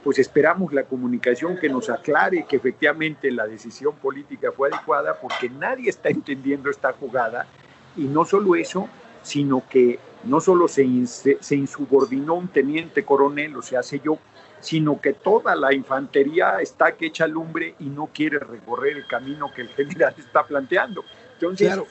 [0.02, 5.48] pues esperamos la comunicación que nos aclare que efectivamente la decisión política fue adecuada porque
[5.48, 7.46] nadie está entendiendo esta jugada
[7.96, 8.88] y no solo eso,
[9.26, 14.18] sino que no solo se, se insubordinó un teniente coronel, o sea, se yo,
[14.60, 19.50] sino que toda la infantería está que echa lumbre y no quiere recorrer el camino
[19.52, 21.02] que el general está planteando.
[21.34, 21.86] Entonces, claro.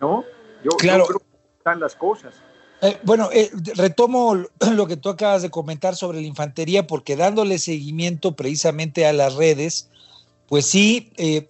[0.00, 0.24] ¿no?
[0.64, 1.04] Yo, claro.
[1.04, 1.26] creo que
[1.58, 2.34] están las cosas.
[2.80, 4.34] Eh, bueno, eh, retomo
[4.72, 9.34] lo que tú acabas de comentar sobre la infantería, porque dándole seguimiento precisamente a las
[9.34, 9.90] redes,
[10.48, 11.46] pues sí, eh,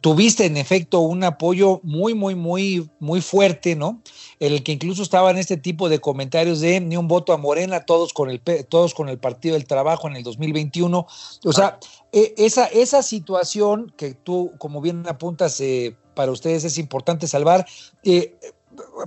[0.00, 4.02] tuviste en efecto un apoyo muy, muy, muy, muy fuerte, ¿no?
[4.38, 8.12] El que incluso estaban este tipo de comentarios de ni un voto a Morena, todos
[8.12, 11.06] con el, todos con el Partido del Trabajo en el 2021.
[11.44, 11.78] O sea,
[12.12, 15.60] esa, esa situación que tú, como bien apuntas,
[16.14, 17.66] para ustedes es importante salvar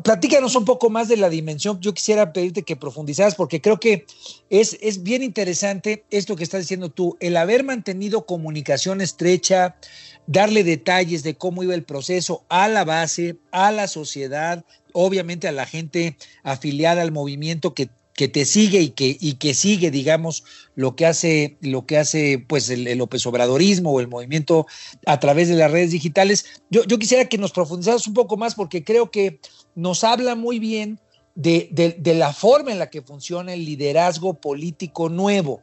[0.04, 1.80] platícanos un poco más de la dimensión.
[1.80, 4.06] Yo quisiera pedirte que profundizaras porque creo que
[4.50, 9.76] es, es bien interesante esto que estás diciendo tú, el haber mantenido comunicación estrecha,
[10.28, 14.64] darle detalles de cómo iba el proceso a la base, a la sociedad,
[14.94, 19.54] obviamente a la gente afiliada al movimiento que, que te sigue y que, y que
[19.54, 20.44] sigue, digamos,
[20.76, 24.68] lo que hace, lo que hace pues el, el López Obradorismo o el movimiento
[25.06, 26.46] a través de las redes digitales.
[26.70, 29.40] Yo, yo quisiera que nos profundizaras un poco más porque creo que
[29.76, 31.00] nos habla muy bien
[31.36, 35.62] de, de, de la forma en la que funciona el liderazgo político nuevo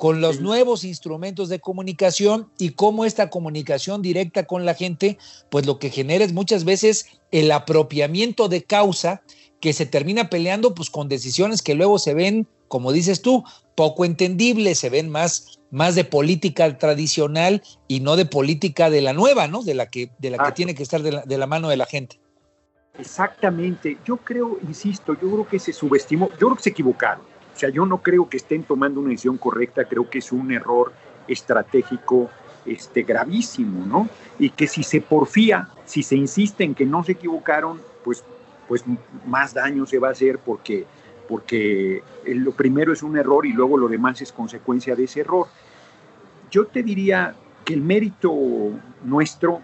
[0.00, 5.18] con los nuevos instrumentos de comunicación y cómo esta comunicación directa con la gente,
[5.50, 9.20] pues lo que genera es muchas veces el apropiamiento de causa
[9.60, 13.44] que se termina peleando pues con decisiones que luego se ven, como dices tú,
[13.74, 19.12] poco entendibles, se ven más, más de política tradicional y no de política de la
[19.12, 19.62] nueva, ¿no?
[19.62, 21.76] De la que, de la que tiene que estar de la, de la mano de
[21.76, 22.18] la gente.
[22.98, 23.98] Exactamente.
[24.04, 27.24] Yo creo, insisto, yo creo que se subestimó, yo creo que se equivocaron.
[27.54, 30.50] O sea, yo no creo que estén tomando una decisión correcta, creo que es un
[30.52, 30.92] error
[31.28, 32.30] estratégico
[32.64, 34.08] este, gravísimo, ¿no?
[34.38, 38.24] Y que si se porfía, si se insiste en que no se equivocaron, pues,
[38.70, 38.84] pues
[39.26, 40.86] más daño se va a hacer porque,
[41.28, 45.48] porque lo primero es un error y luego lo demás es consecuencia de ese error.
[46.52, 48.32] Yo te diría que el mérito
[49.02, 49.60] nuestro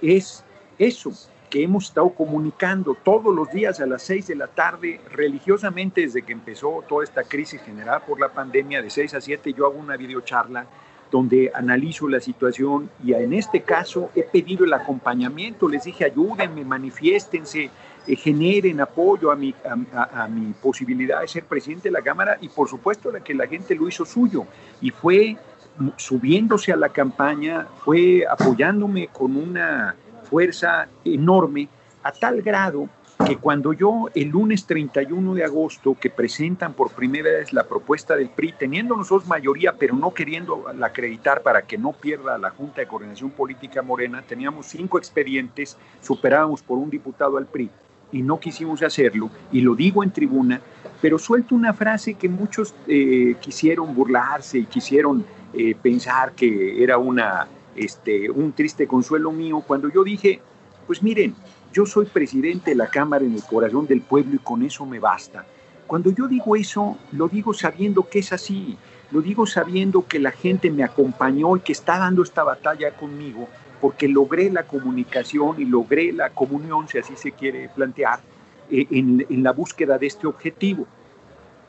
[0.00, 0.44] es
[0.78, 1.10] eso,
[1.50, 6.22] que hemos estado comunicando todos los días a las seis de la tarde, religiosamente desde
[6.22, 9.80] que empezó toda esta crisis generada por la pandemia, de 6 a 7 yo hago
[9.80, 10.64] una videocharla
[11.10, 16.64] donde analizo la situación y en este caso he pedido el acompañamiento, les dije ayúdenme,
[16.64, 17.70] manifiéstense,
[18.06, 19.54] eh, generen apoyo a mi,
[19.92, 23.46] a, a, mi posibilidad de ser presidente de la Cámara y por supuesto que la
[23.46, 24.46] gente lo hizo suyo.
[24.80, 25.36] Y fue
[25.96, 29.96] subiéndose a la campaña, fue apoyándome con una
[30.28, 31.68] fuerza enorme
[32.02, 32.88] a tal grado
[33.26, 38.16] que cuando yo el lunes 31 de agosto que presentan por primera vez la propuesta
[38.16, 42.50] del PRI, teniendo nosotros mayoría, pero no queriendo la acreditar para que no pierda la
[42.50, 47.70] Junta de Coordinación Política Morena, teníamos cinco expedientes, superábamos por un diputado al PRI
[48.14, 50.60] y no quisimos hacerlo, y lo digo en tribuna,
[51.02, 56.96] pero suelto una frase que muchos eh, quisieron burlarse y quisieron eh, pensar que era
[56.96, 60.40] una este, un triste consuelo mío cuando yo dije,
[60.86, 61.34] pues miren,
[61.72, 65.00] yo soy presidente de la Cámara en el corazón del pueblo y con eso me
[65.00, 65.44] basta.
[65.88, 68.78] Cuando yo digo eso, lo digo sabiendo que es así,
[69.10, 73.48] lo digo sabiendo que la gente me acompañó y que está dando esta batalla conmigo
[73.84, 78.18] porque logré la comunicación y logré la comunión, si así se quiere plantear,
[78.70, 80.86] eh, en, en, la búsqueda de este objetivo.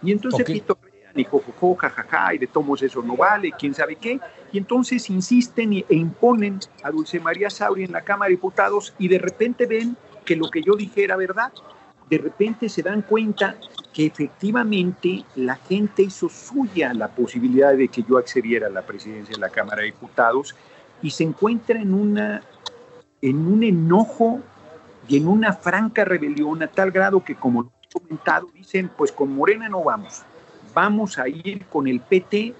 [0.01, 0.61] Y entonces okay.
[0.61, 0.77] Pito
[1.13, 4.17] y jojojo, jajaja, y de tomos eso no vale, quién sabe qué.
[4.53, 9.09] Y entonces insisten e imponen a Dulce María Sauri en la Cámara de Diputados y
[9.09, 11.51] de repente ven que lo que yo dije era verdad.
[12.09, 13.57] De repente se dan cuenta
[13.91, 19.35] que efectivamente la gente hizo suya la posibilidad de que yo accediera a la presidencia
[19.35, 20.55] de la Cámara de Diputados
[21.05, 22.41] y se encuentra en, una,
[23.21, 24.39] en un enojo
[25.07, 29.11] y en una franca rebelión a tal grado que, como lo he comentado, dicen, pues
[29.11, 30.23] con Morena no vamos.
[30.73, 32.55] Vamos a ir con el PT,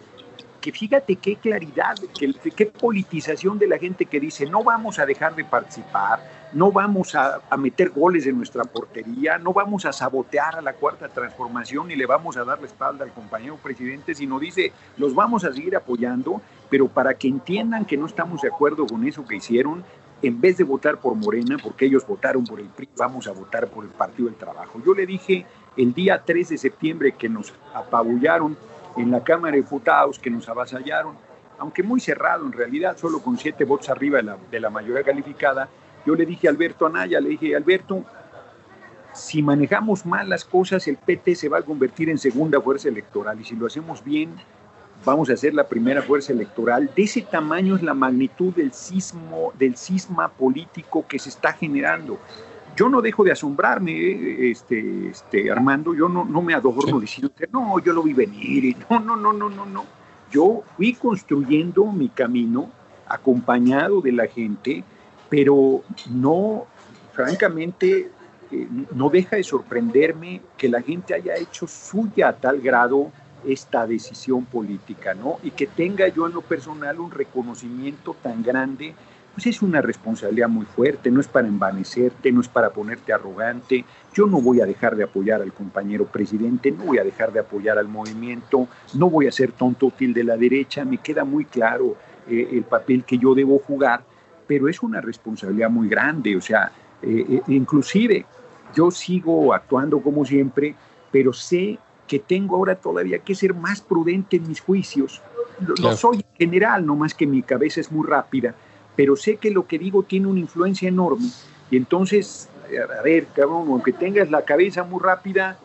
[0.61, 5.07] que fíjate qué claridad, qué, qué politización de la gente que dice, no vamos a
[5.07, 6.19] dejar de participar,
[6.53, 10.73] no vamos a, a, meter goles de nuestra portería, no vamos a sabotear a la
[10.73, 15.15] cuarta transformación y le vamos a dar la espalda al compañero presidente, sino dice, los
[15.15, 19.25] vamos a seguir apoyando, pero para que entiendan que no estamos de acuerdo con eso
[19.25, 19.83] que hicieron,
[20.21, 23.67] en vez de votar por Morena, porque ellos votaron por el PRI, vamos a votar
[23.67, 24.81] por el Partido del Trabajo.
[24.85, 25.45] Yo le dije
[25.77, 28.57] el día 3 de septiembre que nos apabullaron
[28.97, 31.15] en la Cámara de Diputados, que nos avasallaron,
[31.59, 35.03] aunque muy cerrado en realidad, solo con siete votos arriba de la, de la mayoría
[35.03, 35.69] calificada,
[36.05, 38.03] yo le dije a Alberto Anaya, le dije, Alberto,
[39.13, 43.39] si manejamos mal las cosas, el PT se va a convertir en segunda fuerza electoral
[43.39, 44.35] y si lo hacemos bien,
[45.05, 46.89] vamos a ser la primera fuerza electoral.
[46.95, 52.19] De ese tamaño es la magnitud del sismo, del cisma político que se está generando.
[52.75, 57.01] Yo no dejo de asombrarme, este, este, Armando, yo no, no me adorno sí.
[57.01, 59.85] diciendo, no, yo lo vi venir, no, no, no, no, no, no.
[60.29, 62.69] Yo fui construyendo mi camino
[63.07, 64.83] acompañado de la gente,
[65.29, 66.65] pero no,
[67.13, 68.09] francamente,
[68.51, 73.11] eh, no deja de sorprenderme que la gente haya hecho suya a tal grado
[73.47, 75.37] esta decisión política, ¿no?
[75.43, 78.93] Y que tenga yo en lo personal un reconocimiento tan grande,
[79.35, 83.83] pues es una responsabilidad muy fuerte, no es para envanecerte, no es para ponerte arrogante.
[84.13, 87.39] Yo no voy a dejar de apoyar al compañero presidente, no voy a dejar de
[87.39, 91.43] apoyar al movimiento, no voy a ser tonto útil de la derecha, me queda muy
[91.43, 91.97] claro
[92.29, 94.05] eh, el papel que yo debo jugar,
[94.47, 96.71] pero es una responsabilidad muy grande, o sea,
[97.01, 98.25] eh, eh, inclusive
[98.73, 100.75] yo sigo actuando como siempre,
[101.11, 101.77] pero sé
[102.07, 105.21] que tengo ahora todavía que ser más prudente en mis juicios.
[105.59, 108.53] Lo, soy en general, no más que mi cabeza es muy rápida,
[108.95, 111.29] pero sé que lo que digo tiene una influencia enorme.
[111.71, 112.49] Y entonces,
[112.97, 115.57] a ver, cabrón, aunque tengas la cabeza muy rápida,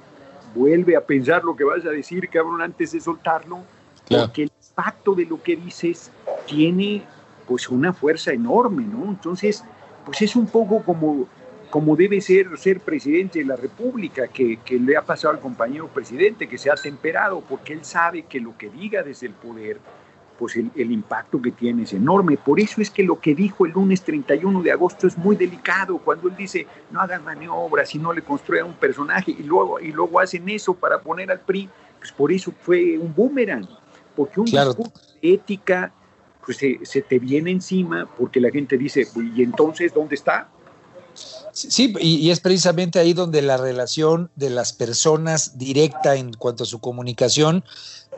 [0.55, 3.59] vuelve a pensar lo que vas a decir, cabrón, antes de soltarlo,
[4.09, 6.11] porque el impacto de lo que dices
[6.47, 7.03] tiene
[7.47, 9.07] pues una fuerza enorme, ¿no?
[9.07, 9.65] Entonces,
[10.05, 11.27] pues es un poco como,
[11.71, 15.89] como debe ser ser presidente de la República, que, que le ha pasado al compañero
[15.89, 19.79] presidente, que se ha temperado, porque él sabe que lo que diga desde el poder,
[20.39, 22.37] pues el, el, impacto que tiene es enorme.
[22.37, 25.99] Por eso es que lo que dijo el lunes 31 de agosto es muy delicado,
[25.99, 29.93] cuando él dice, no hagan maniobras y no le construyan un personaje, y luego, y
[29.93, 31.69] luego hacen eso para poner al PRI,
[31.99, 33.69] pues por eso fue un boomerang,
[34.17, 34.75] porque un Claro.
[34.75, 35.93] discurso de ética
[36.45, 39.07] pues se, se te viene encima porque la gente dice,
[39.37, 40.49] ¿y entonces dónde está?
[41.69, 46.65] Sí, y, y es precisamente ahí donde la relación de las personas directa en cuanto
[46.65, 47.65] a su comunicación,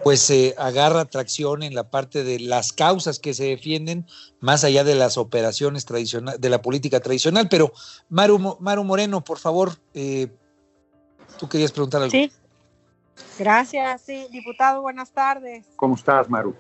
[0.05, 4.07] pues se agarra tracción en la parte de las causas que se defienden,
[4.41, 7.49] más allá de las operaciones tradicionales, de la política tradicional.
[7.49, 7.73] Pero,
[8.09, 10.29] Maru, Mo- Maru Moreno, por favor, eh,
[11.39, 12.11] tú querías preguntar algo.
[12.11, 12.33] Sí.
[13.39, 15.67] Gracias, sí, diputado, buenas tardes.
[15.77, 16.55] ¿Cómo estás, Maru?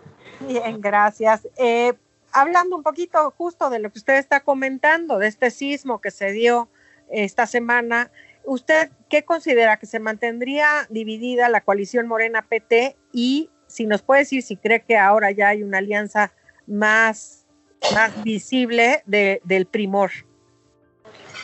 [0.46, 1.48] Bien, gracias.
[1.56, 1.94] Eh,
[2.32, 6.32] hablando un poquito justo de lo que usted está comentando, de este sismo que se
[6.32, 6.68] dio
[7.12, 8.10] esta semana,
[8.44, 14.22] ¿usted qué considera que se mantendría dividida la coalición Morena PT y si nos puede
[14.22, 16.32] decir si cree que ahora ya hay una alianza
[16.66, 17.46] más,
[17.94, 20.10] más visible de, del primor?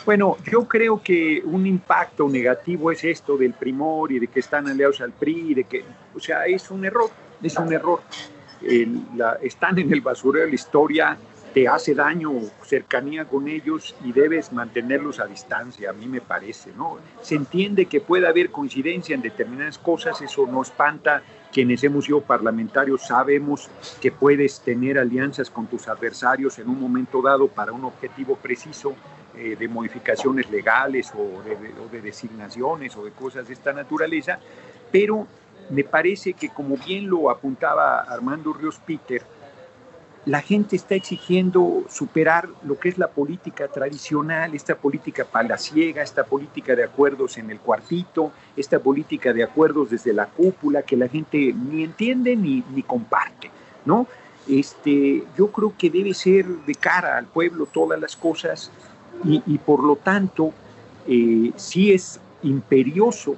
[0.05, 4.67] Bueno, yo creo que un impacto negativo es esto del primor y de que están
[4.67, 5.83] aliados al PRI, y de que,
[6.15, 7.09] o sea, es un error,
[7.43, 8.01] es un error.
[9.41, 11.17] Están en el basurero de la historia,
[11.53, 12.31] te hace daño
[12.63, 16.97] cercanía con ellos y debes mantenerlos a distancia, a mí me parece, ¿no?
[17.21, 21.23] Se entiende que puede haber coincidencia en determinadas cosas, eso no espanta.
[21.51, 23.69] Quienes hemos sido parlamentarios sabemos
[23.99, 28.93] que puedes tener alianzas con tus adversarios en un momento dado para un objetivo preciso
[29.35, 34.39] eh, de modificaciones legales o de, designaciones o de cosas de esta naturaleza,
[34.91, 35.27] pero
[35.69, 39.23] me parece que como bien lo apuntaba Armando Ríos Peter,
[40.29, 46.23] la gente está exigiendo superar lo que es la política tradicional, esta política palaciega, esta
[46.23, 51.07] política de acuerdos en el cuartito, esta política de acuerdos desde la cúpula que la
[51.07, 53.49] gente ni entiende ni, comparte,
[53.85, 54.05] ¿no?
[54.47, 58.71] Este, yo creo que debe ser de cara al pueblo todas las cosas
[59.23, 60.53] y, y por lo tanto
[61.07, 63.35] eh, sí es imperioso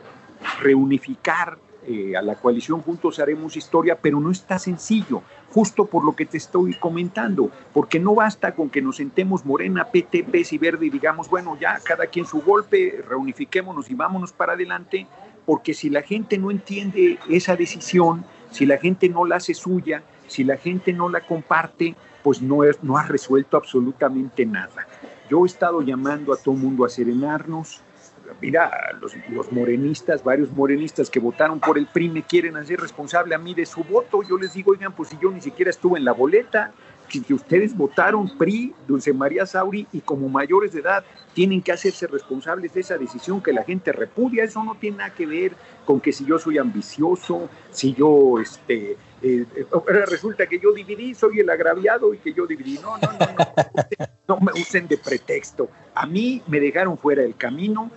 [0.60, 1.58] reunificar
[1.92, 6.26] eh, a la coalición Juntos Haremos Historia, pero no está sencillo, justo por lo que
[6.26, 10.86] te estoy comentando, porque no basta con que nos sentemos Morena, PT, PES y Verde
[10.86, 15.06] y digamos, bueno, ya cada quien su golpe, reunifiquémonos y vámonos para adelante,
[15.46, 20.04] porque si la gente no entiende esa decisión, si la gente no la hace suya,
[20.28, 24.88] si la gente no la comparte, pues no, es, no ha resuelto absolutamente nada.
[25.30, 27.82] Yo he estado llamando a todo mundo a serenarnos,
[28.40, 33.38] mira, los, morenistas, varios morenistas que votaron por el PRI me quieren hacer responsable a
[33.38, 34.22] mí de su voto.
[34.24, 36.72] Yo les digo, oigan, pues si yo ni siquiera estuve en la boleta,
[37.20, 41.04] que, ustedes votaron PRI, Dulce María Sauri, y como mayores de edad
[41.34, 44.44] tienen que hacerse responsables de esa decisión que la gente repudia.
[44.44, 45.54] Eso no tiene nada que ver
[45.86, 49.46] con que si yo soy ambicioso, si yo, este, eh,
[49.86, 52.80] resulta que yo dividí, soy el agraviado y que yo dividí.
[52.82, 55.70] No, no, no, no, no me usen de pretexto.
[55.94, 57.92] A mí me dejaron fuera del camino,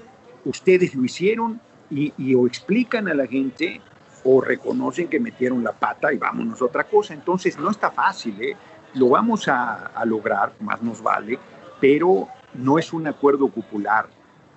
[0.45, 3.81] ustedes lo hicieron y, o explican a la gente
[4.25, 7.15] o reconocen que metieron la pata y vámonos a otra cosa.
[7.15, 8.57] Entonces no está fácil, ¿eh?
[8.95, 11.39] lo vamos a, a, lograr, más nos vale,
[11.81, 14.07] pero no es un acuerdo popular.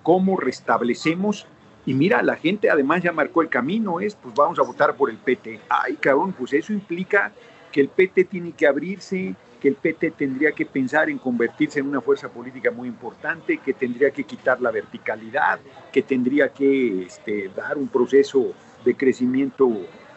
[0.02, 1.46] ¿Cómo restablecemos?
[1.84, 5.10] Y mira, la gente además ya marcó el camino, es pues vamos a votar por
[5.10, 5.60] el PT.
[5.68, 7.32] Ay, cabrón, pues eso implica
[7.72, 11.88] que el PT tiene que abrirse, que el PT tendría que pensar en convertirse en
[11.88, 15.58] una fuerza política muy importante, que tendría que quitar la verticalidad,
[15.92, 18.52] que tendría que este, dar un proceso
[18.84, 19.68] de crecimiento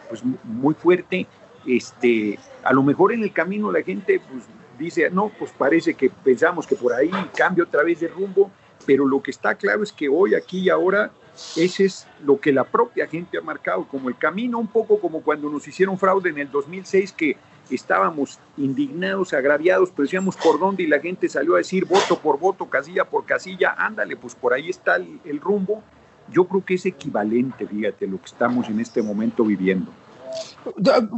[0.08, 1.26] pues, muy fuerte.
[1.66, 4.44] Este, a lo mejor en el camino la gente pues,
[4.78, 8.50] dice, no, pues parece que pensamos que por ahí cambia otra vez de rumbo,
[8.86, 11.10] pero lo que está claro es que hoy, aquí y ahora,
[11.56, 15.22] ese es lo que la propia gente ha marcado como el camino, un poco como
[15.22, 17.36] cuando nos hicieron fraude en el 2006, que
[17.74, 22.38] estábamos indignados, agraviados, pero decíamos por dónde y la gente salió a decir voto por
[22.38, 25.82] voto, casilla por casilla, ándale, pues por ahí está el, el rumbo.
[26.30, 29.90] Yo creo que es equivalente, fíjate, lo que estamos en este momento viviendo.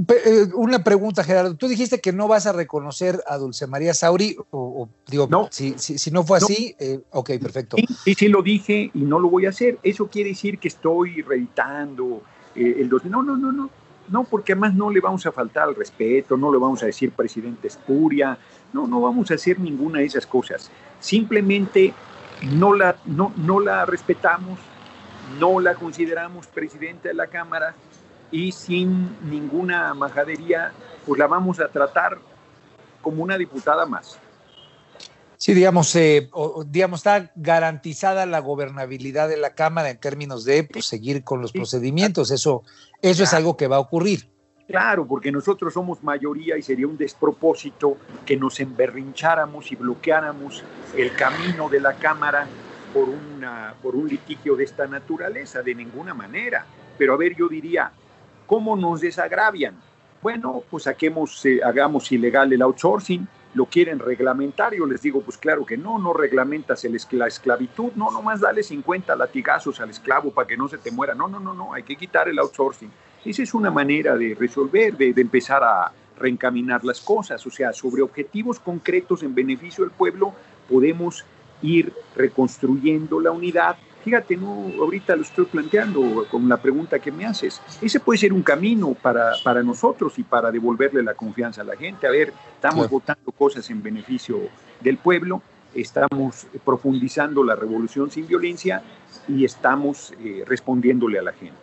[0.08, 1.54] Eh, una pregunta, Gerardo.
[1.54, 5.48] Tú dijiste que no vas a reconocer a Dulce María Sauri, o, digo, no.
[5.50, 7.76] Si, si, no fue así, eh, ok, perfecto.
[8.04, 9.78] Sí, sí, lo dije y no lo voy a hacer.
[9.82, 12.22] Eso quiere decir que estoy reeditando
[12.54, 13.04] eh, el dos.
[13.04, 13.70] No, no, no, no.
[14.08, 17.12] No, porque además no le vamos a faltar al respeto, no le vamos a decir
[17.12, 18.38] presidente espuria,
[18.72, 20.70] no, no vamos a hacer ninguna de esas cosas.
[21.00, 21.94] Simplemente
[22.42, 24.58] no la, no, no la respetamos,
[25.38, 27.74] no la consideramos presidenta de la Cámara
[28.30, 30.72] y sin ninguna majadería,
[31.06, 32.18] pues la vamos a tratar
[33.00, 34.18] como una diputada más.
[35.44, 36.30] Sí, digamos, eh,
[36.68, 41.52] digamos, está garantizada la gobernabilidad de la Cámara en términos de pues, seguir con los
[41.52, 42.30] procedimientos.
[42.30, 42.62] Eso,
[43.02, 44.26] eso es algo que va a ocurrir.
[44.66, 50.64] Claro, porque nosotros somos mayoría y sería un despropósito que nos emberrincháramos y bloqueáramos
[50.96, 52.46] el camino de la Cámara
[52.94, 56.64] por, una, por un litigio de esta naturaleza, de ninguna manera.
[56.96, 57.92] Pero a ver, yo diría,
[58.46, 59.74] ¿cómo nos desagravian?
[60.22, 65.38] Bueno, pues saquemos, eh, hagamos ilegal el outsourcing, lo quieren reglamentar, yo les digo, pues
[65.38, 70.30] claro que no, no reglamentas el, la esclavitud, no, nomás dale 50 latigazos al esclavo
[70.32, 72.90] para que no se te muera, no, no, no, no, hay que quitar el outsourcing.
[73.24, 77.72] Esa es una manera de resolver, de, de empezar a reencaminar las cosas, o sea,
[77.72, 80.34] sobre objetivos concretos en beneficio del pueblo
[80.68, 81.24] podemos
[81.62, 83.76] ir reconstruyendo la unidad.
[84.04, 87.60] Fíjate, no, ahorita lo estoy planteando con la pregunta que me haces.
[87.80, 91.74] Ese puede ser un camino para, para nosotros y para devolverle la confianza a la
[91.74, 92.06] gente.
[92.06, 94.38] A ver, estamos votando cosas en beneficio
[94.80, 95.40] del pueblo,
[95.74, 98.82] estamos profundizando la revolución sin violencia
[99.26, 101.56] y estamos eh, respondiéndole a la gente.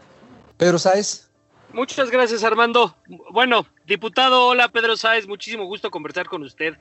[0.58, 1.30] Pedro Sáez.
[1.74, 2.96] Muchas gracias, Armando.
[3.32, 6.78] Bueno, diputado, hola Pedro Sáez, muchísimo gusto conversar con usted.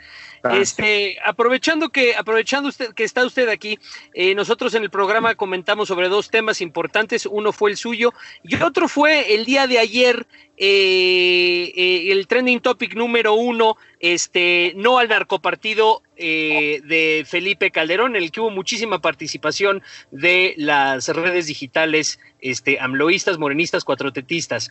[0.52, 3.78] Este, aprovechando que, aprovechando usted que está usted aquí,
[4.14, 7.26] eh, nosotros en el programa comentamos sobre dos temas importantes.
[7.26, 10.26] Uno fue el suyo y otro fue el día de ayer
[10.62, 18.14] eh, eh, el trending topic número uno, este, no al narcopartido eh, de Felipe Calderón,
[18.14, 24.70] en el que hubo muchísima participación de las redes digitales este, amloístas, morenistas, cuatrotetistas.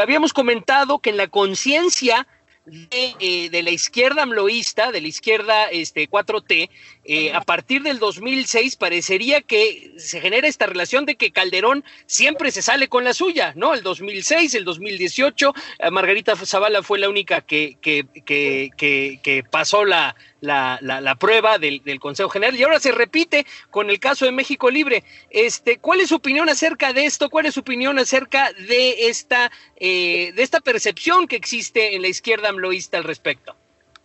[0.00, 2.28] habíamos comentado que en la conciencia
[2.64, 6.70] de, de, la izquierda amloísta, de la izquierda este, 4T,
[7.04, 12.52] eh, a partir del 2006 parecería que se genera esta relación de que Calderón siempre
[12.52, 13.74] se sale con la suya, ¿no?
[13.74, 18.06] El 2006, el 2018, eh, Margarita Zavala fue la única que, que,
[18.76, 23.90] que pasó la, la, la, prueba del, del, Consejo General y ahora se repite con
[23.90, 25.04] el caso de México Libre.
[25.30, 27.30] Este, ¿Cuál es su opinión acerca de esto?
[27.30, 32.08] ¿Cuál es su opinión acerca de esta, eh, de esta percepción que existe en la
[32.08, 33.54] izquierda amloísta al respecto?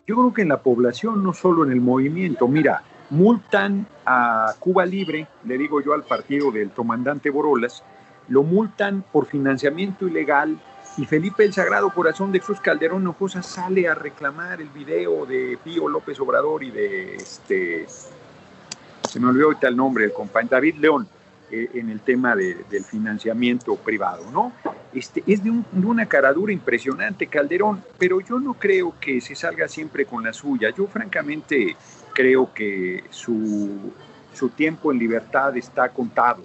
[0.08, 4.86] Yo creo que en la población, no solo en el movimiento, mira, multan a Cuba
[4.86, 7.84] Libre, le digo yo al partido del comandante Borolas,
[8.28, 10.60] lo multan por financiamiento ilegal
[10.98, 15.58] y Felipe el Sagrado Corazón de Jesús Calderón Hinojosa sale a reclamar el video de
[15.64, 20.76] Pío López Obrador y de este, se me olvidó ahorita el nombre, el compañero David
[20.76, 21.08] León,
[21.52, 24.54] eh, en el tema de, del financiamiento privado, ¿no?
[24.94, 29.68] Este, es de, de, una caradura impresionante Calderón, pero yo no creo que se salga
[29.68, 30.70] siempre con la suya.
[30.76, 31.76] Yo francamente
[32.14, 33.92] creo que su,
[34.34, 36.42] su tiempo en libertad está contado.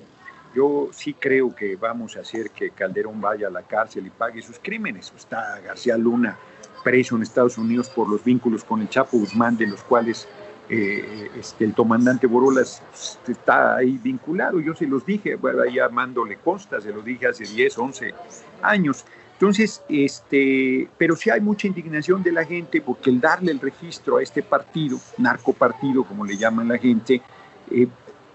[0.54, 4.42] Yo sí creo que vamos a hacer que Calderón vaya a la cárcel y pague
[4.42, 5.12] sus crímenes.
[5.16, 6.36] Está García Luna
[6.82, 10.26] preso en Estados Unidos por los vínculos con el Chapo Guzmán, de los cuales
[10.68, 12.82] eh, este, el comandante Borolas
[13.26, 14.60] está ahí vinculado.
[14.60, 15.78] Yo se los dije, bueno, ahí
[16.26, 18.14] le Costa, se lo dije hace 10, 11
[18.62, 19.04] años.
[19.32, 24.18] Entonces, este, pero sí hay mucha indignación de la gente porque el darle el registro
[24.18, 27.22] a este partido, narcopartido como le llaman la gente,
[27.70, 27.88] eh,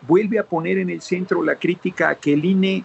[0.07, 2.83] vuelve a poner en el centro la crítica a que el INE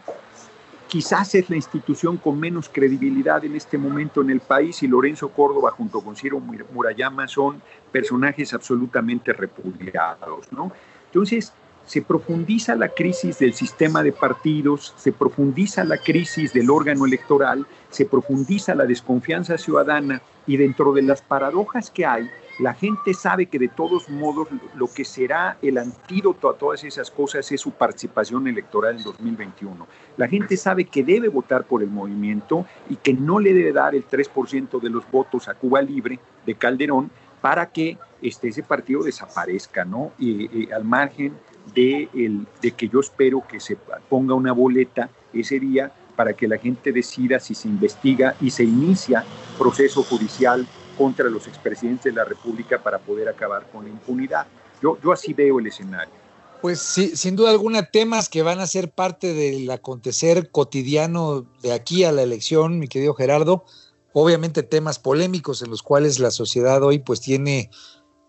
[0.88, 5.28] quizás es la institución con menos credibilidad en este momento en el país y Lorenzo
[5.28, 7.62] Córdoba junto con Ciro Murayama son
[7.92, 10.72] personajes absolutamente repudiados, ¿no?
[11.06, 11.52] Entonces,
[11.90, 17.66] se profundiza la crisis del sistema de partidos, se profundiza la crisis del órgano electoral,
[17.88, 22.30] se profundiza la desconfianza ciudadana y dentro de las paradojas que hay,
[22.60, 27.10] la gente sabe que de todos modos lo que será el antídoto a todas esas
[27.10, 29.84] cosas es su participación electoral en 2021.
[30.16, 33.96] La gente sabe que debe votar por el movimiento y que no le debe dar
[33.96, 37.10] el 3% de los votos a Cuba Libre de Calderón
[37.40, 40.12] para que este, ese partido desaparezca, ¿no?
[40.18, 41.34] Y, al margen
[41.74, 43.76] de, el, de que yo espero que se
[44.08, 48.64] ponga una boleta ese día para que la gente decida si se investiga y se
[48.64, 49.24] inicia
[49.58, 50.66] proceso judicial
[50.98, 54.46] contra los expresidentes de la República para poder acabar con la impunidad.
[54.82, 56.12] Yo, yo así veo el escenario.
[56.60, 61.72] Pues sí, sin duda alguna, temas que van a ser parte del acontecer cotidiano de
[61.72, 63.64] aquí a la elección, mi querido Gerardo.
[64.12, 67.70] Obviamente temas polémicos en los cuales la sociedad hoy pues tiene,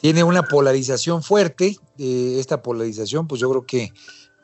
[0.01, 1.77] tiene una polarización fuerte.
[1.97, 3.93] Eh, esta polarización, pues yo creo que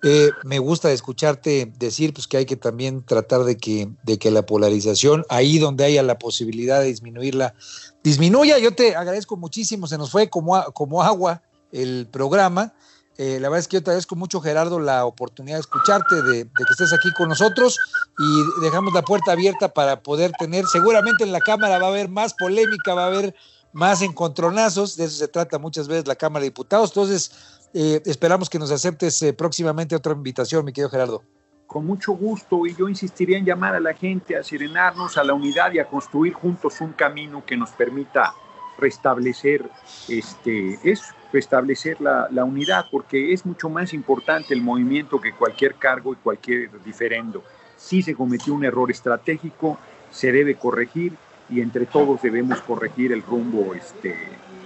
[0.04, 4.30] eh, me gusta escucharte decir pues que hay que también tratar de que, de que
[4.30, 7.56] la polarización, ahí donde haya la posibilidad de disminuirla,
[8.04, 8.60] disminuya.
[8.60, 11.42] Yo te agradezco muchísimo, se nos fue como, como agua
[11.72, 12.74] el programa.
[13.18, 16.44] Eh, la verdad es que yo te agradezco mucho, Gerardo, la oportunidad de escucharte, de,
[16.44, 17.80] de, que estés aquí con nosotros
[18.20, 22.10] y dejamos la puerta abierta para poder tener, seguramente en la Cámara va a haber
[22.10, 23.34] más polémica, va a haber
[23.78, 26.90] más encontronazos, de eso se trata muchas veces la Cámara de Diputados.
[26.90, 31.22] Entonces, eh, esperamos que nos aceptes eh, próximamente otra invitación, mi querido Gerardo.
[31.68, 35.36] Con mucho gusto y yo insistiría en llamar a la gente a serenarnos a la
[35.36, 38.34] unidad y a construir juntos un camino que nos permita
[38.80, 39.70] restablecer
[40.08, 45.76] este es restablecer la, la, unidad porque es mucho más importante el movimiento que cualquier
[45.76, 47.44] cargo y cualquier diferendo.
[47.76, 49.78] Si se cometió un error estratégico,
[50.10, 51.14] se debe corregir
[51.50, 54.16] y entre todos debemos corregir el rumbo este,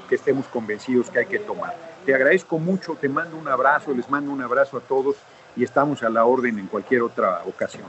[0.09, 1.75] que estemos convencidos que hay que tomar.
[2.05, 5.15] Te agradezco mucho, te mando un abrazo, les mando un abrazo a todos
[5.55, 7.85] y estamos a la orden en cualquier otra ocasión.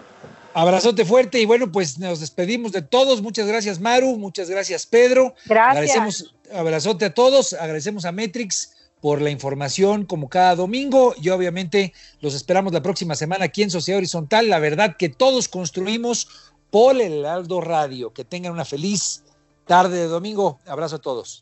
[0.55, 3.23] Abrazote fuerte y bueno, pues nos despedimos de todos.
[3.23, 4.19] Muchas gracias, Maru.
[4.19, 5.35] Muchas gracias, Pedro.
[5.47, 5.97] Gracias.
[5.97, 7.55] Agradecemos, abrazote a todos.
[7.55, 13.17] Agradecemos a Metrix por la información como cada domingo y obviamente los esperamos la próxima
[13.17, 14.49] semana aquí en Sociedad Horizontal.
[14.49, 18.13] La verdad que todos construimos por el Heraldo Radio.
[18.13, 19.23] Que tengan una feliz
[19.67, 20.59] tarde de domingo.
[20.67, 21.39] Abrazo a todos.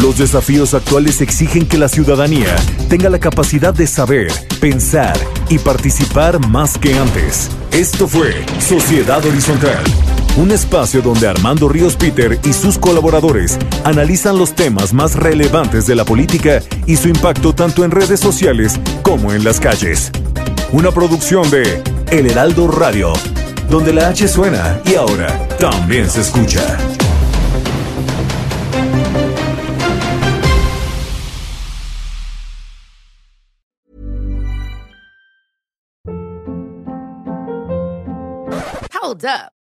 [0.00, 2.56] Los desafíos actuales exigen que la ciudadanía
[2.88, 4.30] tenga la capacidad de saber,
[4.60, 5.16] pensar
[5.48, 7.50] y participar más que antes.
[7.70, 9.82] Esto fue Sociedad Horizontal,
[10.36, 15.94] un espacio donde Armando Ríos Peter y sus colaboradores analizan los temas más relevantes de
[15.94, 20.10] la política y su impacto tanto en redes sociales como en las calles.
[20.74, 23.12] Una producción de El Heraldo Radio,
[23.70, 26.76] donde la H suena y ahora también se escucha.
[39.00, 39.53] Hold up.